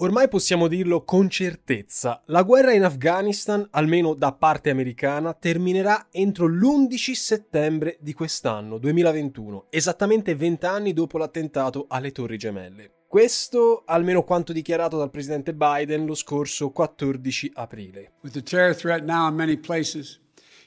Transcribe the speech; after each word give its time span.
Ormai 0.00 0.28
possiamo 0.28 0.68
dirlo 0.68 1.02
con 1.02 1.28
certezza, 1.28 2.22
la 2.26 2.44
guerra 2.44 2.72
in 2.72 2.84
Afghanistan, 2.84 3.66
almeno 3.72 4.14
da 4.14 4.32
parte 4.32 4.70
americana, 4.70 5.34
terminerà 5.34 6.06
entro 6.12 6.46
l'11 6.46 7.12
settembre 7.14 7.96
di 7.98 8.12
quest'anno, 8.12 8.78
2021, 8.78 9.66
esattamente 9.70 10.36
20 10.36 10.66
anni 10.66 10.92
dopo 10.92 11.18
l'attentato 11.18 11.86
alle 11.88 12.12
Torri 12.12 12.38
Gemelle. 12.38 12.92
Questo 13.08 13.82
almeno 13.86 14.22
quanto 14.22 14.52
dichiarato 14.52 14.96
dal 14.96 15.10
presidente 15.10 15.52
Biden 15.52 16.06
lo 16.06 16.14
scorso 16.14 16.70
14 16.70 17.50
aprile. 17.54 18.12
With 18.22 18.34
the 18.34 18.42
terror 18.44 18.76
threat 18.76 19.02
now 19.02 19.28
in 19.28 19.34
many 19.34 19.56
places, 19.56 20.20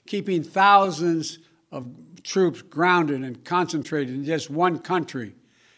keeping 0.03 0.43
thousands 0.43 1.39
of 1.69 1.85
troops 2.21 2.67
grounded 2.67 3.23
and 3.23 3.47
concentrated 3.47 4.13
in 4.13 4.23
just 4.23 4.49
one 4.49 4.81
country 4.81 5.33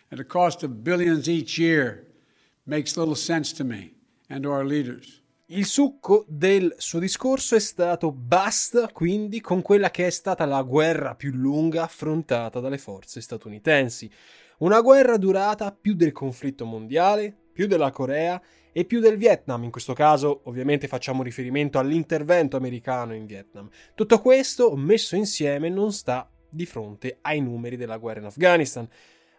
at 0.10 0.18
a 0.18 0.26
cost 0.26 0.64
of 0.64 0.82
billions 0.82 1.28
each 1.28 1.60
year 1.60 2.12
makes 2.64 2.96
little 2.98 3.16
sense 3.16 3.54
to 3.56 3.64
me 3.64 3.94
and 4.30 4.44
to 4.44 4.52
our 4.52 4.66
leaders. 4.66 5.22
Il 5.48 5.66
succo 5.66 6.26
del 6.28 6.74
suo 6.78 7.00
discorso 7.00 7.56
è 7.56 7.60
stato 7.60 8.12
basta 8.12 8.88
quindi 8.88 9.42
con 9.42 9.62
quella 9.62 9.92
che 9.92 10.08
è 10.08 10.10
stata 10.10 10.46
la 10.46 10.64
guerra 10.64 11.16
più 11.16 11.32
lunga 11.32 11.84
affrontata 11.84 12.60
dalle 12.60 12.78
forze 12.78 13.22
statunitensi. 13.22 14.10
Una 14.60 14.82
guerra 14.82 15.18
durata 15.18 15.72
più 15.72 15.94
del 15.96 16.14
conflitto 16.14 16.66
mondiale, 16.66 17.36
più 17.52 17.68
della 17.68 17.92
Corea 17.92 18.42
e 18.72 18.86
più 18.86 19.00
del 19.00 19.18
Vietnam. 19.18 19.64
In 19.64 19.70
questo 19.70 19.94
caso 19.94 20.42
ovviamente 20.46 20.88
facciamo 20.88 21.24
riferimento 21.24 21.78
all'intervento 21.78 22.58
americano 22.58 23.14
in 23.14 23.26
Vietnam. 23.26 23.70
Tutto 23.94 24.20
questo 24.22 24.76
messo 24.76 25.16
insieme 25.16 25.70
non 25.70 25.92
sta 25.92 26.28
di 26.50 26.66
fronte 26.66 27.18
ai 27.22 27.42
numeri 27.42 27.76
della 27.76 27.98
guerra 27.98 28.22
in 28.22 28.26
Afghanistan. 28.26 28.88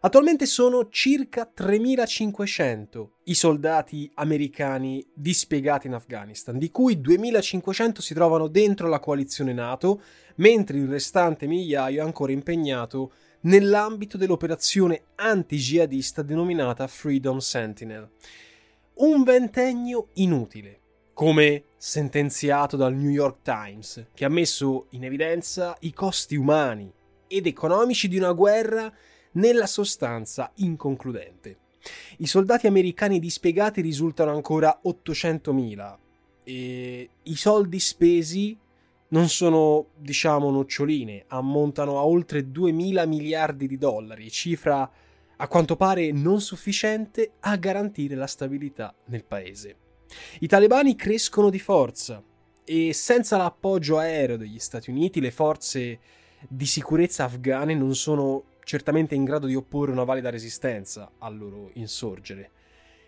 Attualmente 0.05 0.45
sono 0.45 0.91
circa 0.91 1.51
3.500 1.57 3.09
i 3.25 3.35
soldati 3.35 4.11
americani 4.17 5.03
dispiegati 5.15 5.87
in 5.87 5.95
Afghanistan, 5.95 6.59
di 6.59 6.71
cui 6.71 6.99
2.500 6.99 8.01
si 8.01 8.13
trovano 8.13 8.49
dentro 8.49 8.89
la 8.89 9.01
coalizione 9.01 9.55
NATO, 9.55 10.03
mentre 10.37 10.77
il 10.77 10.89
restante 10.89 11.47
migliaio 11.47 12.03
è 12.03 12.05
ancora 12.05 12.33
impegnato 12.33 13.13
nell'ambito 13.45 14.19
dell'operazione 14.19 15.05
anti-jihadista 15.15 16.21
denominata 16.21 16.87
Freedom 16.87 17.39
Sentinel. 17.39 18.11
Un 18.97 19.23
ventennio 19.23 20.09
inutile, 20.17 20.81
come 21.15 21.65
sentenziato 21.79 22.77
dal 22.77 22.93
New 22.95 23.09
York 23.09 23.39
Times, 23.41 24.09
che 24.13 24.27
ha 24.27 24.29
messo 24.29 24.89
in 24.91 25.05
evidenza 25.05 25.75
i 25.81 25.95
costi 25.95 26.37
umani 26.37 26.93
ed 27.27 27.47
economici 27.47 28.07
di 28.07 28.19
una 28.19 28.33
guerra 28.33 28.93
nella 29.35 29.67
sostanza 29.67 30.51
inconcludente. 30.57 31.59
I 32.19 32.27
soldati 32.27 32.67
americani 32.67 33.19
dispiegati 33.19 33.81
risultano 33.81 34.33
ancora 34.33 34.81
800.000 34.85 35.97
e 36.45 37.09
i 37.23 37.37
soldi 37.37 37.81
spesi 37.81 38.59
non 39.09 39.29
sono, 39.29 39.87
diciamo, 39.97 40.51
noccioline, 40.51 41.25
ammontano 41.29 41.99
a 41.99 42.05
oltre 42.05 42.51
2.000 42.51 43.07
miliardi 43.07 43.69
di 43.69 43.79
dollari, 43.79 44.31
cifra 44.31 44.91
a 45.37 45.49
quanto 45.49 45.77
pare 45.77 46.11
non 46.13 46.41
sufficiente 46.41 47.33
a 47.41 47.57
garantire 47.57 48.15
la 48.15 48.27
stabilità 48.27 48.95
nel 49.07 49.25
paese. 49.25 49.77
I 50.41 50.47
talebani 50.47 50.97
crescono 50.97 51.51
di 51.51 51.59
forza 51.59 52.23
e 52.65 52.93
senza 52.93 53.37
l'appoggio 53.37 53.99
aereo 53.99 54.37
degli 54.37 54.59
Stati 54.59 54.91
Uniti 54.91 55.21
le 55.21 55.31
forze 55.31 55.99
di 56.49 56.67
sicurezza 56.67 57.25
afghane 57.25 57.75
non 57.75 57.95
sono 57.95 58.45
certamente 58.65 59.15
in 59.15 59.25
grado 59.25 59.47
di 59.47 59.55
opporre 59.55 59.93
una 59.93 60.05
valida 60.05 60.31
resistenza 60.31 61.13
al 61.19 61.37
loro 61.37 61.71
insorgere. 61.75 62.51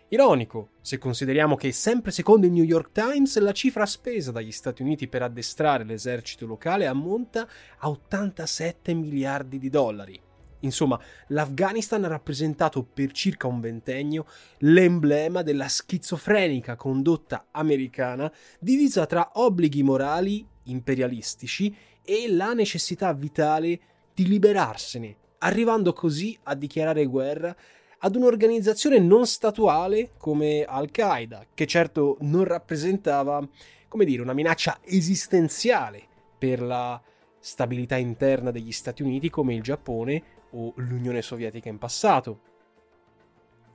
Ironico, 0.09 0.69
se 0.79 0.97
consideriamo 0.97 1.57
che 1.57 1.73
sempre 1.73 2.11
secondo 2.11 2.45
il 2.45 2.53
New 2.53 2.63
York 2.63 2.91
Times 2.93 3.37
la 3.39 3.51
cifra 3.51 3.85
spesa 3.85 4.31
dagli 4.31 4.53
Stati 4.53 4.81
Uniti 4.81 5.09
per 5.09 5.21
addestrare 5.21 5.83
l'esercito 5.83 6.45
locale 6.45 6.85
ammonta 6.85 7.45
a 7.79 7.89
87 7.89 8.93
miliardi 8.93 9.59
di 9.59 9.69
dollari. 9.69 10.21
Insomma, 10.61 10.97
l'Afghanistan 11.27 12.05
ha 12.05 12.07
rappresentato 12.07 12.83
per 12.83 13.11
circa 13.11 13.47
un 13.47 13.59
ventennio 13.59 14.25
l'emblema 14.59 15.41
della 15.41 15.67
schizofrenica 15.67 16.77
condotta 16.77 17.47
americana 17.51 18.31
divisa 18.59 19.05
tra 19.05 19.31
obblighi 19.33 19.83
morali 19.83 20.47
imperialistici 20.63 21.75
e 22.01 22.31
la 22.31 22.53
necessità 22.53 23.11
vitale 23.13 23.79
di 24.13 24.25
liberarsene 24.25 25.17
arrivando 25.39 25.93
così 25.93 26.37
a 26.43 26.55
dichiarare 26.55 27.05
guerra 27.05 27.55
ad 27.99 28.15
un'organizzazione 28.15 28.99
non 28.99 29.25
statuale 29.25 30.11
come 30.17 30.63
Al-Qaeda, 30.63 31.47
che 31.53 31.65
certo 31.65 32.17
non 32.21 32.43
rappresentava, 32.43 33.47
come 33.87 34.05
dire, 34.05 34.21
una 34.21 34.33
minaccia 34.33 34.79
esistenziale 34.83 36.03
per 36.37 36.61
la 36.61 37.01
stabilità 37.39 37.95
interna 37.95 38.51
degli 38.51 38.71
Stati 38.71 39.01
Uniti 39.01 39.29
come 39.29 39.55
il 39.55 39.61
Giappone 39.63 40.23
o 40.51 40.73
l'Unione 40.75 41.21
Sovietica 41.21 41.69
in 41.69 41.77
passato. 41.77 42.41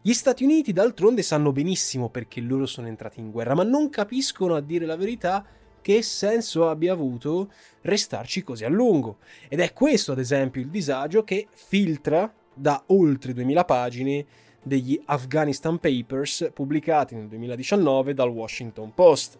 Gli 0.02 0.12
Stati 0.12 0.44
Uniti 0.44 0.72
d'altronde 0.72 1.22
sanno 1.22 1.52
benissimo 1.52 2.08
perché 2.08 2.40
loro 2.40 2.66
sono 2.66 2.88
entrati 2.88 3.20
in 3.20 3.30
guerra, 3.30 3.54
ma 3.54 3.62
non 3.62 3.88
capiscono 3.88 4.54
a 4.54 4.60
dire 4.60 4.86
la 4.86 4.96
verità 4.96 5.44
che 5.82 6.00
senso 6.00 6.70
abbia 6.70 6.92
avuto 6.92 7.52
restarci 7.82 8.42
così 8.42 8.64
a 8.64 8.68
lungo. 8.68 9.18
Ed 9.48 9.60
è 9.60 9.72
questo, 9.74 10.12
ad 10.12 10.18
esempio, 10.18 10.62
il 10.62 10.68
disagio 10.68 11.24
che 11.24 11.46
filtra 11.52 12.32
da 12.54 12.82
oltre 12.86 13.34
2000 13.34 13.64
pagine 13.64 14.26
degli 14.62 15.00
Afghanistan 15.06 15.78
Papers 15.78 16.50
pubblicati 16.54 17.14
nel 17.14 17.26
2019 17.26 18.14
dal 18.14 18.30
Washington 18.30 18.94
Post. 18.94 19.38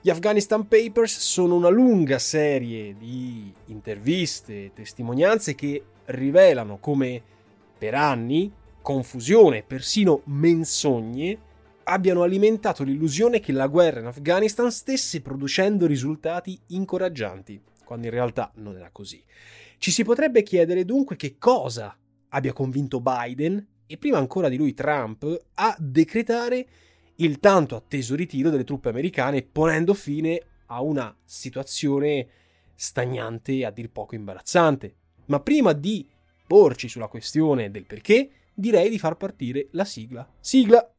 Gli 0.00 0.10
Afghanistan 0.10 0.68
Papers 0.68 1.18
sono 1.18 1.56
una 1.56 1.68
lunga 1.68 2.18
serie 2.18 2.94
di 2.96 3.52
interviste 3.66 4.66
e 4.66 4.70
testimonianze 4.72 5.54
che 5.54 5.82
rivelano 6.04 6.78
come 6.78 7.20
per 7.76 7.94
anni 7.94 8.52
confusione 8.82 9.64
persino 9.64 10.20
menzogne 10.26 11.38
abbiano 11.88 12.22
alimentato 12.22 12.82
l'illusione 12.82 13.38
che 13.38 13.52
la 13.52 13.68
guerra 13.68 14.00
in 14.00 14.06
Afghanistan 14.06 14.70
stesse 14.72 15.20
producendo 15.20 15.86
risultati 15.86 16.58
incoraggianti, 16.68 17.60
quando 17.84 18.06
in 18.06 18.12
realtà 18.12 18.50
non 18.56 18.76
era 18.76 18.90
così. 18.90 19.22
Ci 19.78 19.90
si 19.90 20.02
potrebbe 20.02 20.42
chiedere 20.42 20.84
dunque 20.84 21.16
che 21.16 21.36
cosa 21.38 21.96
abbia 22.30 22.52
convinto 22.52 23.00
Biden 23.00 23.64
e 23.86 23.96
prima 23.98 24.18
ancora 24.18 24.48
di 24.48 24.56
lui 24.56 24.74
Trump 24.74 25.44
a 25.54 25.76
decretare 25.78 26.66
il 27.16 27.38
tanto 27.38 27.76
atteso 27.76 28.16
ritiro 28.16 28.50
delle 28.50 28.64
truppe 28.64 28.88
americane 28.88 29.42
ponendo 29.42 29.94
fine 29.94 30.40
a 30.66 30.82
una 30.82 31.14
situazione 31.24 32.26
stagnante 32.74 33.52
e 33.52 33.64
a 33.64 33.70
dir 33.70 33.90
poco 33.90 34.16
imbarazzante. 34.16 34.94
Ma 35.26 35.38
prima 35.38 35.72
di 35.72 36.06
porci 36.46 36.88
sulla 36.88 37.08
questione 37.08 37.70
del 37.70 37.86
perché, 37.86 38.28
direi 38.52 38.90
di 38.90 38.98
far 38.98 39.16
partire 39.16 39.68
la 39.70 39.84
sigla. 39.84 40.28
Sigla! 40.40 40.90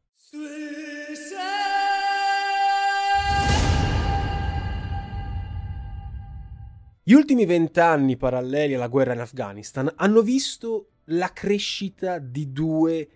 Gli 7.08 7.14
ultimi 7.14 7.46
vent'anni 7.46 8.18
paralleli 8.18 8.74
alla 8.74 8.86
guerra 8.86 9.14
in 9.14 9.20
Afghanistan 9.20 9.90
hanno 9.96 10.20
visto 10.20 10.96
la 11.06 11.32
crescita 11.32 12.18
di 12.18 12.52
due 12.52 13.08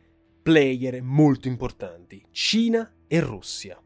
player 0.43 1.03
molto 1.03 1.47
importanti, 1.47 2.25
Cina 2.31 2.91
e 3.07 3.21
Russia. 3.21 3.79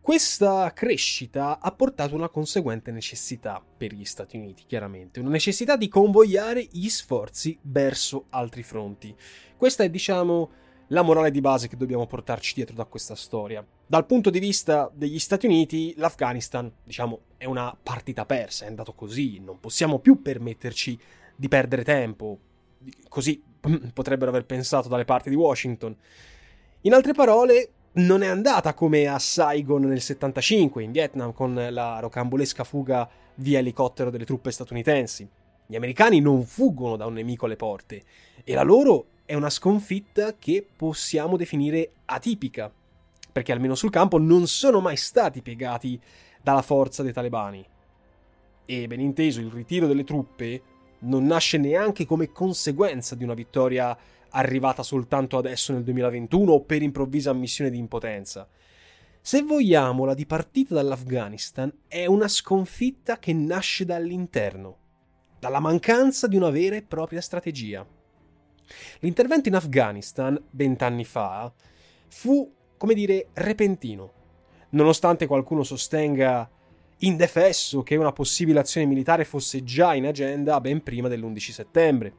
Questa 0.00 0.72
crescita 0.72 1.58
ha 1.58 1.72
portato 1.72 2.14
una 2.14 2.28
conseguente 2.28 2.92
necessità 2.92 3.60
per 3.76 3.92
gli 3.92 4.04
Stati 4.04 4.36
Uniti, 4.36 4.62
chiaramente, 4.68 5.18
una 5.18 5.30
necessità 5.30 5.76
di 5.76 5.88
convogliare 5.88 6.64
gli 6.70 6.88
sforzi 6.88 7.58
verso 7.62 8.26
altri 8.30 8.62
fronti. 8.62 9.12
Questa 9.56 9.82
è, 9.82 9.90
diciamo, 9.90 10.52
la 10.88 11.02
morale 11.02 11.30
di 11.30 11.40
base 11.40 11.68
che 11.68 11.76
dobbiamo 11.76 12.06
portarci 12.06 12.54
dietro 12.54 12.74
da 12.74 12.84
questa 12.84 13.14
storia. 13.14 13.64
Dal 13.86 14.06
punto 14.06 14.30
di 14.30 14.38
vista 14.38 14.90
degli 14.92 15.18
Stati 15.18 15.46
Uniti, 15.46 15.94
l'Afghanistan, 15.96 16.70
diciamo, 16.84 17.20
è 17.36 17.44
una 17.44 17.76
partita 17.80 18.24
persa, 18.24 18.64
è 18.64 18.68
andato 18.68 18.92
così, 18.94 19.38
non 19.40 19.60
possiamo 19.60 19.98
più 19.98 20.22
permetterci 20.22 20.98
di 21.34 21.48
perdere 21.48 21.84
tempo. 21.84 22.38
Così 23.08 23.42
potrebbero 23.92 24.30
aver 24.30 24.46
pensato 24.46 24.88
dalle 24.88 25.04
parti 25.04 25.28
di 25.28 25.36
Washington. 25.36 25.94
In 26.82 26.94
altre 26.94 27.12
parole, 27.12 27.70
non 27.92 28.22
è 28.22 28.26
andata 28.26 28.74
come 28.74 29.06
a 29.06 29.18
Saigon 29.18 29.82
nel 29.82 30.00
75 30.00 30.82
in 30.82 30.92
Vietnam 30.92 31.32
con 31.32 31.54
la 31.70 31.98
rocambolesca 31.98 32.64
fuga 32.64 33.08
via 33.36 33.58
elicottero 33.58 34.10
delle 34.10 34.24
truppe 34.24 34.50
statunitensi. 34.50 35.28
Gli 35.66 35.76
americani 35.76 36.20
non 36.20 36.44
fuggono 36.44 36.96
da 36.96 37.06
un 37.06 37.14
nemico 37.14 37.44
alle 37.46 37.56
porte 37.56 38.02
e 38.44 38.54
la 38.54 38.62
loro 38.62 39.06
è 39.28 39.34
una 39.34 39.50
sconfitta 39.50 40.36
che 40.38 40.66
possiamo 40.74 41.36
definire 41.36 41.90
atipica, 42.06 42.72
perché 43.30 43.52
almeno 43.52 43.74
sul 43.74 43.90
campo 43.90 44.16
non 44.16 44.46
sono 44.46 44.80
mai 44.80 44.96
stati 44.96 45.42
piegati 45.42 46.00
dalla 46.42 46.62
forza 46.62 47.02
dei 47.02 47.12
talebani. 47.12 47.62
E 48.64 48.86
ben 48.86 49.00
inteso, 49.00 49.40
il 49.40 49.50
ritiro 49.50 49.86
delle 49.86 50.04
truppe 50.04 50.62
non 51.00 51.26
nasce 51.26 51.58
neanche 51.58 52.06
come 52.06 52.32
conseguenza 52.32 53.14
di 53.14 53.22
una 53.22 53.34
vittoria 53.34 53.94
arrivata 54.30 54.82
soltanto 54.82 55.36
adesso 55.36 55.74
nel 55.74 55.82
2021 55.82 56.50
o 56.50 56.62
per 56.62 56.80
improvvisa 56.80 57.28
ammissione 57.28 57.68
di 57.68 57.76
impotenza. 57.76 58.48
Se 59.20 59.42
vogliamo, 59.42 60.06
la 60.06 60.14
dipartita 60.14 60.72
dall'Afghanistan 60.72 61.70
è 61.86 62.06
una 62.06 62.28
sconfitta 62.28 63.18
che 63.18 63.34
nasce 63.34 63.84
dall'interno, 63.84 64.78
dalla 65.38 65.60
mancanza 65.60 66.26
di 66.26 66.36
una 66.36 66.48
vera 66.48 66.76
e 66.76 66.82
propria 66.82 67.20
strategia. 67.20 67.86
L'intervento 69.00 69.48
in 69.48 69.54
Afghanistan, 69.54 70.40
vent'anni 70.50 71.04
fa, 71.04 71.52
fu, 72.08 72.52
come 72.76 72.94
dire, 72.94 73.28
repentino, 73.34 74.12
nonostante 74.70 75.26
qualcuno 75.26 75.62
sostenga 75.62 76.48
indefesso 76.98 77.82
che 77.82 77.96
una 77.96 78.12
possibile 78.12 78.60
azione 78.60 78.86
militare 78.86 79.24
fosse 79.24 79.62
già 79.62 79.94
in 79.94 80.06
agenda 80.06 80.60
ben 80.60 80.82
prima 80.82 81.08
dell'11 81.08 81.50
settembre. 81.50 82.12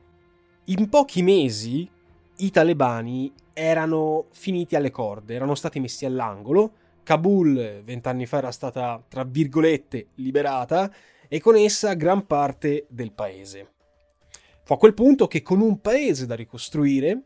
In 0.66 0.88
pochi 0.90 1.22
mesi 1.22 1.90
i 2.38 2.52
talebani 2.52 3.34
erano 3.54 4.28
finiti 4.32 4.76
alle 4.76 4.92
corde, 4.92 5.34
erano 5.34 5.56
stati 5.56 5.80
messi 5.80 6.06
all'angolo, 6.06 6.72
Kabul 7.04 7.82
vent'anni 7.84 8.28
fa 8.28 8.38
era 8.38 8.52
stata, 8.52 9.04
tra 9.08 9.24
virgolette, 9.24 10.10
liberata 10.16 10.94
e 11.28 11.40
con 11.40 11.56
essa 11.56 11.94
gran 11.94 12.28
parte 12.28 12.86
del 12.88 13.12
paese. 13.12 13.74
Fu 14.70 14.76
a 14.76 14.78
quel 14.78 14.94
punto 14.94 15.26
che 15.26 15.42
con 15.42 15.62
un 15.62 15.82
paese 15.82 16.28
da 16.28 16.36
ricostruire, 16.36 17.24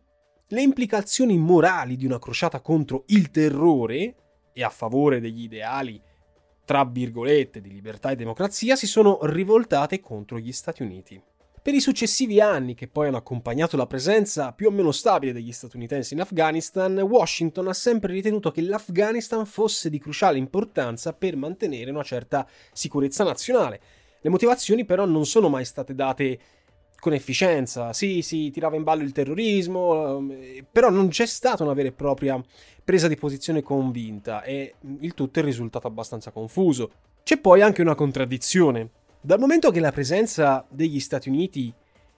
le 0.47 0.61
implicazioni 0.61 1.37
morali 1.37 1.97
di 1.97 2.05
una 2.05 2.17
crociata 2.17 2.61
contro 2.61 3.03
il 3.07 3.31
terrore 3.31 4.15
e 4.53 4.63
a 4.63 4.69
favore 4.69 5.19
degli 5.19 5.43
ideali, 5.43 6.01
tra 6.63 6.85
virgolette, 6.85 7.59
di 7.59 7.69
libertà 7.69 8.11
e 8.11 8.15
democrazia 8.15 8.77
si 8.77 8.87
sono 8.87 9.19
rivoltate 9.23 9.99
contro 9.99 10.39
gli 10.39 10.53
Stati 10.53 10.83
Uniti. 10.83 11.21
Per 11.61 11.73
i 11.73 11.81
successivi 11.81 12.39
anni 12.39 12.75
che 12.75 12.87
poi 12.87 13.07
hanno 13.07 13.17
accompagnato 13.17 13.75
la 13.75 13.87
presenza 13.87 14.53
più 14.53 14.67
o 14.67 14.71
meno 14.71 14.93
stabile 14.93 15.33
degli 15.33 15.51
statunitensi 15.51 16.13
in 16.13 16.21
Afghanistan, 16.21 16.97
Washington 16.97 17.67
ha 17.67 17.73
sempre 17.73 18.13
ritenuto 18.13 18.51
che 18.51 18.61
l'Afghanistan 18.61 19.45
fosse 19.45 19.89
di 19.89 19.99
cruciale 19.99 20.37
importanza 20.37 21.11
per 21.11 21.35
mantenere 21.35 21.91
una 21.91 22.03
certa 22.03 22.47
sicurezza 22.71 23.25
nazionale. 23.25 23.81
Le 24.21 24.29
motivazioni 24.29 24.85
però 24.85 25.03
non 25.03 25.25
sono 25.25 25.49
mai 25.49 25.65
state 25.65 25.93
date 25.93 26.39
con 27.03 27.11
efficienza. 27.11 27.91
Sì, 27.91 28.21
si 28.21 28.49
tirava 28.49 28.77
in 28.77 28.83
ballo 28.83 29.03
il 29.03 29.11
terrorismo, 29.11 30.19
ehm, 30.19 30.65
però 30.71 30.89
non 30.89 31.09
c'è 31.09 31.25
stata 31.25 31.61
una 31.61 31.73
vera 31.73 31.89
e 31.89 31.91
propria 31.91 32.41
presa 32.81 33.09
di 33.09 33.17
posizione 33.17 33.61
convinta 33.61 34.41
e 34.41 34.75
il 34.99 35.13
tutto 35.13 35.39
è 35.39 35.43
risultato 35.43 35.85
abbastanza 35.85 36.31
confuso. 36.31 36.91
C'è 37.21 37.39
poi 37.39 37.61
anche 37.61 37.81
una 37.81 37.93
contraddizione. 37.93 38.89
Dal 39.19 39.37
momento 39.37 39.69
che 39.69 39.81
la 39.81 39.91
presenza 39.91 40.65
degli 40.69 41.01
Stati 41.01 41.27
Uniti 41.27 41.73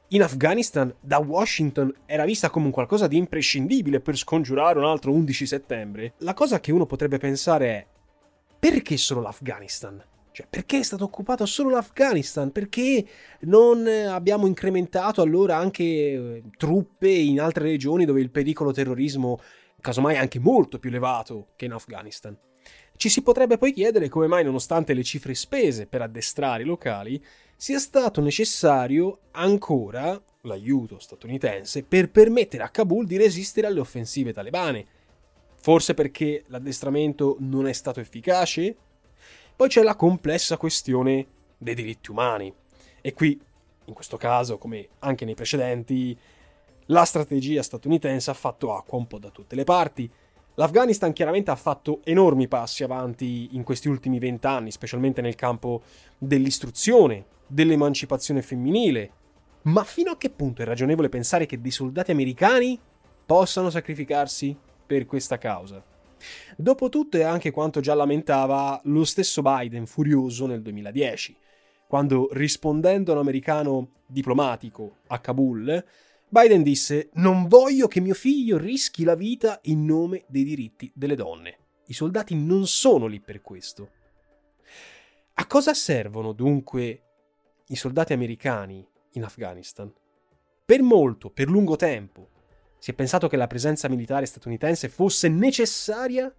in 0.09 0.21
Afghanistan 0.21 0.93
da 0.99 1.17
Washington 1.17 1.91
era 2.05 2.23
vista 2.23 2.51
come 2.51 2.65
un 2.65 2.71
qualcosa 2.71 3.07
di 3.07 3.17
imprescindibile 3.17 4.01
per 4.01 4.15
scongiurare 4.15 4.77
un 4.77 4.85
altro 4.85 5.11
11 5.11 5.47
settembre, 5.47 6.13
la 6.19 6.35
cosa 6.35 6.59
che 6.59 6.71
uno 6.71 6.85
potrebbe 6.85 7.17
pensare 7.17 7.67
è 7.69 7.87
perché 8.59 8.97
solo 8.97 9.21
l'Afghanistan? 9.21 10.03
Cioè, 10.35 10.47
perché 10.49 10.79
è 10.79 10.83
stato 10.83 11.05
occupato 11.05 11.45
solo 11.45 11.69
l'Afghanistan? 11.69 12.51
Perché 12.51 13.07
non 13.43 13.87
abbiamo 13.87 14.47
incrementato 14.47 15.21
allora 15.21 15.55
anche 15.55 15.83
eh, 15.83 16.43
truppe 16.57 17.07
in 17.07 17.39
altre 17.39 17.63
regioni 17.63 18.03
dove 18.03 18.19
il 18.19 18.31
pericolo 18.31 18.73
terrorismo 18.73 19.39
casomai 19.79 20.15
è 20.15 20.17
anche 20.17 20.39
molto 20.39 20.77
più 20.77 20.89
elevato 20.89 21.53
che 21.55 21.63
in 21.63 21.71
Afghanistan? 21.71 22.37
Ci 22.97 23.07
si 23.07 23.21
potrebbe 23.21 23.57
poi 23.57 23.71
chiedere 23.71 24.09
come 24.09 24.27
mai, 24.27 24.43
nonostante 24.43 24.93
le 24.93 25.03
cifre 25.03 25.35
spese 25.35 25.87
per 25.87 26.01
addestrare 26.01 26.63
i 26.63 26.65
locali, 26.65 27.23
sia 27.55 27.79
stato 27.79 28.19
necessario 28.19 29.19
ancora 29.31 30.21
l'aiuto 30.41 30.99
statunitense 30.99 31.83
per 31.83 32.11
permettere 32.11 32.63
a 32.63 32.69
Kabul 32.69 33.05
di 33.05 33.15
resistere 33.15 33.67
alle 33.67 33.79
offensive 33.79 34.33
talebane. 34.33 34.85
Forse 35.55 35.93
perché 35.93 36.43
l'addestramento 36.47 37.37
non 37.39 37.67
è 37.67 37.73
stato 37.73 38.01
efficace? 38.01 38.75
Poi 39.55 39.67
c'è 39.67 39.81
la 39.83 39.95
complessa 39.95 40.57
questione 40.57 41.27
dei 41.57 41.75
diritti 41.75 42.11
umani. 42.11 42.53
E 43.01 43.13
qui, 43.13 43.39
in 43.85 43.93
questo 43.93 44.17
caso, 44.17 44.57
come 44.57 44.89
anche 44.99 45.25
nei 45.25 45.35
precedenti, 45.35 46.17
la 46.87 47.05
strategia 47.05 47.63
statunitense 47.63 48.29
ha 48.31 48.33
fatto 48.33 48.75
acqua 48.75 48.97
un 48.97 49.07
po' 49.07 49.19
da 49.19 49.29
tutte 49.29 49.55
le 49.55 49.63
parti 49.63 50.11
L'Afghanistan 50.57 51.11
chiaramente 51.11 51.51
ha 51.51 51.55
fatto 51.55 51.99
enormi 52.05 52.47
passi 52.47 52.83
avanti 52.83 53.49
in 53.51 53.63
questi 53.63 53.89
ultimi 53.89 54.19
vent'anni, 54.19 54.71
specialmente 54.71 55.19
nel 55.19 55.35
campo 55.35 55.81
dell'istruzione, 56.17 57.25
dell'emancipazione 57.45 58.41
femminile. 58.41 59.11
Ma 59.63 59.83
fino 59.83 60.11
a 60.11 60.17
che 60.17 60.29
punto 60.29 60.61
è 60.61 60.65
ragionevole 60.65 61.09
pensare 61.09 61.45
che 61.45 61.59
dei 61.59 61.71
soldati 61.71 62.11
americani 62.11 62.79
possano 63.25 63.69
sacrificarsi 63.69 64.55
per 64.85 65.05
questa 65.05 65.37
causa? 65.37 65.83
Dopotutto 66.57 67.17
è 67.17 67.23
anche 67.23 67.51
quanto 67.51 67.79
già 67.79 67.93
lamentava 67.93 68.79
lo 68.85 69.03
stesso 69.03 69.41
Biden 69.41 69.85
furioso 69.85 70.45
nel 70.45 70.61
2010, 70.61 71.35
quando 71.87 72.29
rispondendo 72.31 73.11
a 73.11 73.15
un 73.15 73.21
americano 73.21 73.89
diplomatico 74.07 74.97
a 75.07 75.19
Kabul 75.19 75.83
Biden 76.27 76.63
disse 76.63 77.11
non 77.13 77.47
voglio 77.47 77.87
che 77.87 78.01
mio 78.01 78.13
figlio 78.13 78.57
rischi 78.57 79.03
la 79.03 79.15
vita 79.15 79.59
in 79.63 79.85
nome 79.85 80.25
dei 80.27 80.43
diritti 80.43 80.91
delle 80.93 81.15
donne. 81.15 81.57
I 81.87 81.93
soldati 81.93 82.35
non 82.35 82.67
sono 82.67 83.05
lì 83.05 83.21
per 83.21 83.41
questo. 83.41 83.89
A 85.35 85.45
cosa 85.47 85.73
servono 85.73 86.33
dunque 86.33 87.03
i 87.67 87.75
soldati 87.75 88.11
americani 88.11 88.85
in 89.11 89.23
Afghanistan? 89.23 89.93
Per 90.65 90.81
molto, 90.81 91.29
per 91.29 91.47
lungo 91.47 91.75
tempo, 91.75 92.31
si 92.85 92.91
è 92.91 92.93
pensato 92.93 93.27
che 93.27 93.35
la 93.35 93.47
presenza 93.47 93.89
militare 93.89 94.27
statunitense 94.27 94.89
fosse 94.89 95.27
necessaria 95.27 96.31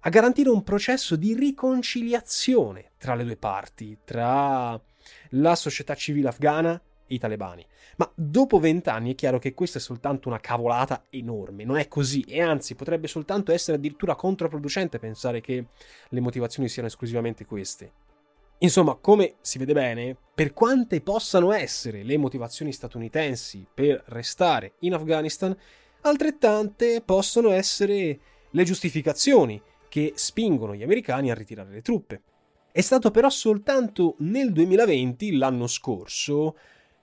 a 0.00 0.08
garantire 0.10 0.50
un 0.50 0.62
processo 0.62 1.16
di 1.16 1.32
riconciliazione 1.32 2.90
tra 2.98 3.14
le 3.14 3.24
due 3.24 3.38
parti, 3.38 3.96
tra 4.04 4.78
la 5.30 5.54
società 5.54 5.94
civile 5.94 6.28
afghana 6.28 6.78
i 7.06 7.18
talebani. 7.18 7.64
Ma 7.96 8.12
dopo 8.14 8.58
vent'anni 8.58 9.12
è 9.12 9.14
chiaro 9.14 9.38
che 9.38 9.54
questa 9.54 9.78
è 9.78 9.80
soltanto 9.80 10.28
una 10.28 10.38
cavolata 10.38 11.06
enorme, 11.08 11.64
non 11.64 11.78
è 11.78 11.88
così 11.88 12.20
e 12.28 12.42
anzi 12.42 12.74
potrebbe 12.74 13.06
soltanto 13.06 13.50
essere 13.50 13.78
addirittura 13.78 14.14
controproducente 14.14 14.98
pensare 14.98 15.40
che 15.40 15.64
le 16.10 16.20
motivazioni 16.20 16.68
siano 16.68 16.88
esclusivamente 16.88 17.46
queste. 17.46 17.92
Insomma, 18.62 18.96
come 18.96 19.36
si 19.40 19.56
vede 19.56 19.72
bene, 19.72 20.14
per 20.34 20.52
quante 20.52 21.00
possano 21.00 21.50
essere 21.50 22.02
le 22.02 22.18
motivazioni 22.18 22.72
statunitensi 22.72 23.66
per 23.72 24.02
restare 24.08 24.74
in 24.80 24.92
Afghanistan, 24.92 25.56
altrettante 26.02 27.02
possono 27.02 27.50
essere 27.50 28.18
le 28.50 28.64
giustificazioni 28.64 29.60
che 29.88 30.12
spingono 30.16 30.74
gli 30.74 30.82
americani 30.82 31.30
a 31.30 31.34
ritirare 31.34 31.70
le 31.70 31.82
truppe. 31.82 32.22
È 32.72 32.80
stato 32.80 33.10
però 33.10 33.28
soltanto 33.28 34.14
nel 34.18 34.52
2020, 34.52 35.36
l'anno 35.36 35.66
scorso, 35.66 36.56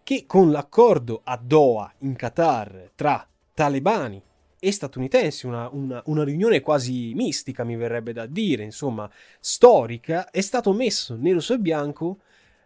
che 0.04 0.26
con 0.26 0.52
l'accordo 0.52 1.22
a 1.24 1.38
Doha 1.38 1.94
in 2.00 2.16
Qatar 2.16 2.92
tra 2.96 3.28
talebani 3.54 4.22
e 4.60 4.72
statunitensi, 4.72 5.46
una, 5.46 5.70
una, 5.72 6.02
una, 6.06 6.24
riunione 6.24 6.62
quasi 6.62 7.14
mistica 7.14 7.66
mi 7.66 7.76
verrebbe 7.76 8.14
da 8.14 8.26
dire, 8.26 8.64
insomma 8.64 9.10
storica, 9.40 10.32
è 10.32 10.42
stato 10.42 10.72
messo 10.72 11.16
nero 11.16 11.42
su 11.42 11.60
bianco 11.60 12.20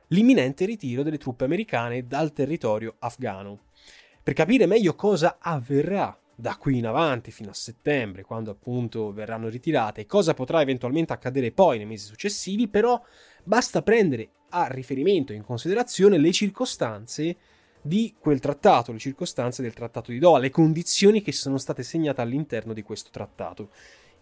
l'imminente 0.10 0.66
ritiro 0.66 1.04
delle 1.04 1.18
truppe 1.18 1.46
americane 1.46 2.06
dal 2.06 2.32
territorio 2.32 2.96
afghano. 3.00 3.64
Per 4.22 4.34
capire 4.34 4.68
meglio 4.68 4.94
cosa 4.94 5.38
avverrà 5.40 6.16
da 6.42 6.58
qui 6.58 6.80
in 6.80 6.88
avanti 6.88 7.30
fino 7.32 7.52
a 7.52 7.54
settembre, 7.54 8.24
quando 8.24 8.50
appunto 8.50 9.14
verranno 9.14 9.48
ritirate, 9.48 10.08
cosa 10.08 10.34
potrà 10.34 10.60
eventualmente 10.60 11.14
accadere 11.14 11.52
poi 11.52 11.78
nei 11.78 11.86
mesi 11.86 12.08
successivi, 12.08 12.68
però 12.68 13.00
basta 13.44 13.84
prendere 13.84 14.30
a 14.50 14.68
riferimento 14.68 15.34
in 15.34 15.44
considerazione 15.44 16.18
le 16.18 16.32
circostanze 16.32 17.38
di 17.80 18.16
quel 18.20 18.40
trattato, 18.40 18.92
le 18.92 18.98
circostanze 18.98 19.62
del 19.62 19.74
trattato 19.74 20.12
di 20.12 20.18
Doha, 20.18 20.40
le 20.40 20.50
condizioni 20.50 21.22
che 21.22 21.32
sono 21.32 21.60
state 21.60 21.84
segnate 21.84 22.22
all'interno 22.22 22.74
di 22.74 22.82
questo 22.82 23.12
trattato. 23.12 23.70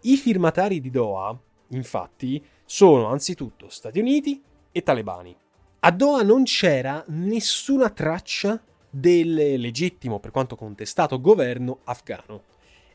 I 0.01 0.17
firmatari 0.17 0.81
di 0.81 0.89
Doha, 0.89 1.37
infatti, 1.69 2.45
sono 2.65 3.07
anzitutto 3.07 3.69
Stati 3.69 3.99
Uniti 3.99 4.43
e 4.71 4.83
talebani. 4.83 5.35
A 5.79 5.91
Doha 5.91 6.21
non 6.23 6.43
c'era 6.43 7.01
nessuna 7.07 7.89
traccia 7.89 8.61
del 8.89 9.33
legittimo, 9.59 10.19
per 10.19 10.31
quanto 10.31 10.55
contestato, 10.55 11.21
governo 11.21 11.79
afghano. 11.83 12.43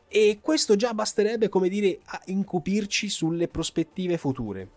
E 0.07 0.39
questo 0.41 0.75
già 0.75 0.93
basterebbe, 0.93 1.49
come 1.49 1.69
dire, 1.69 1.99
a 2.05 2.21
incupirci 2.25 3.09
sulle 3.09 3.47
prospettive 3.47 4.17
future. 4.17 4.69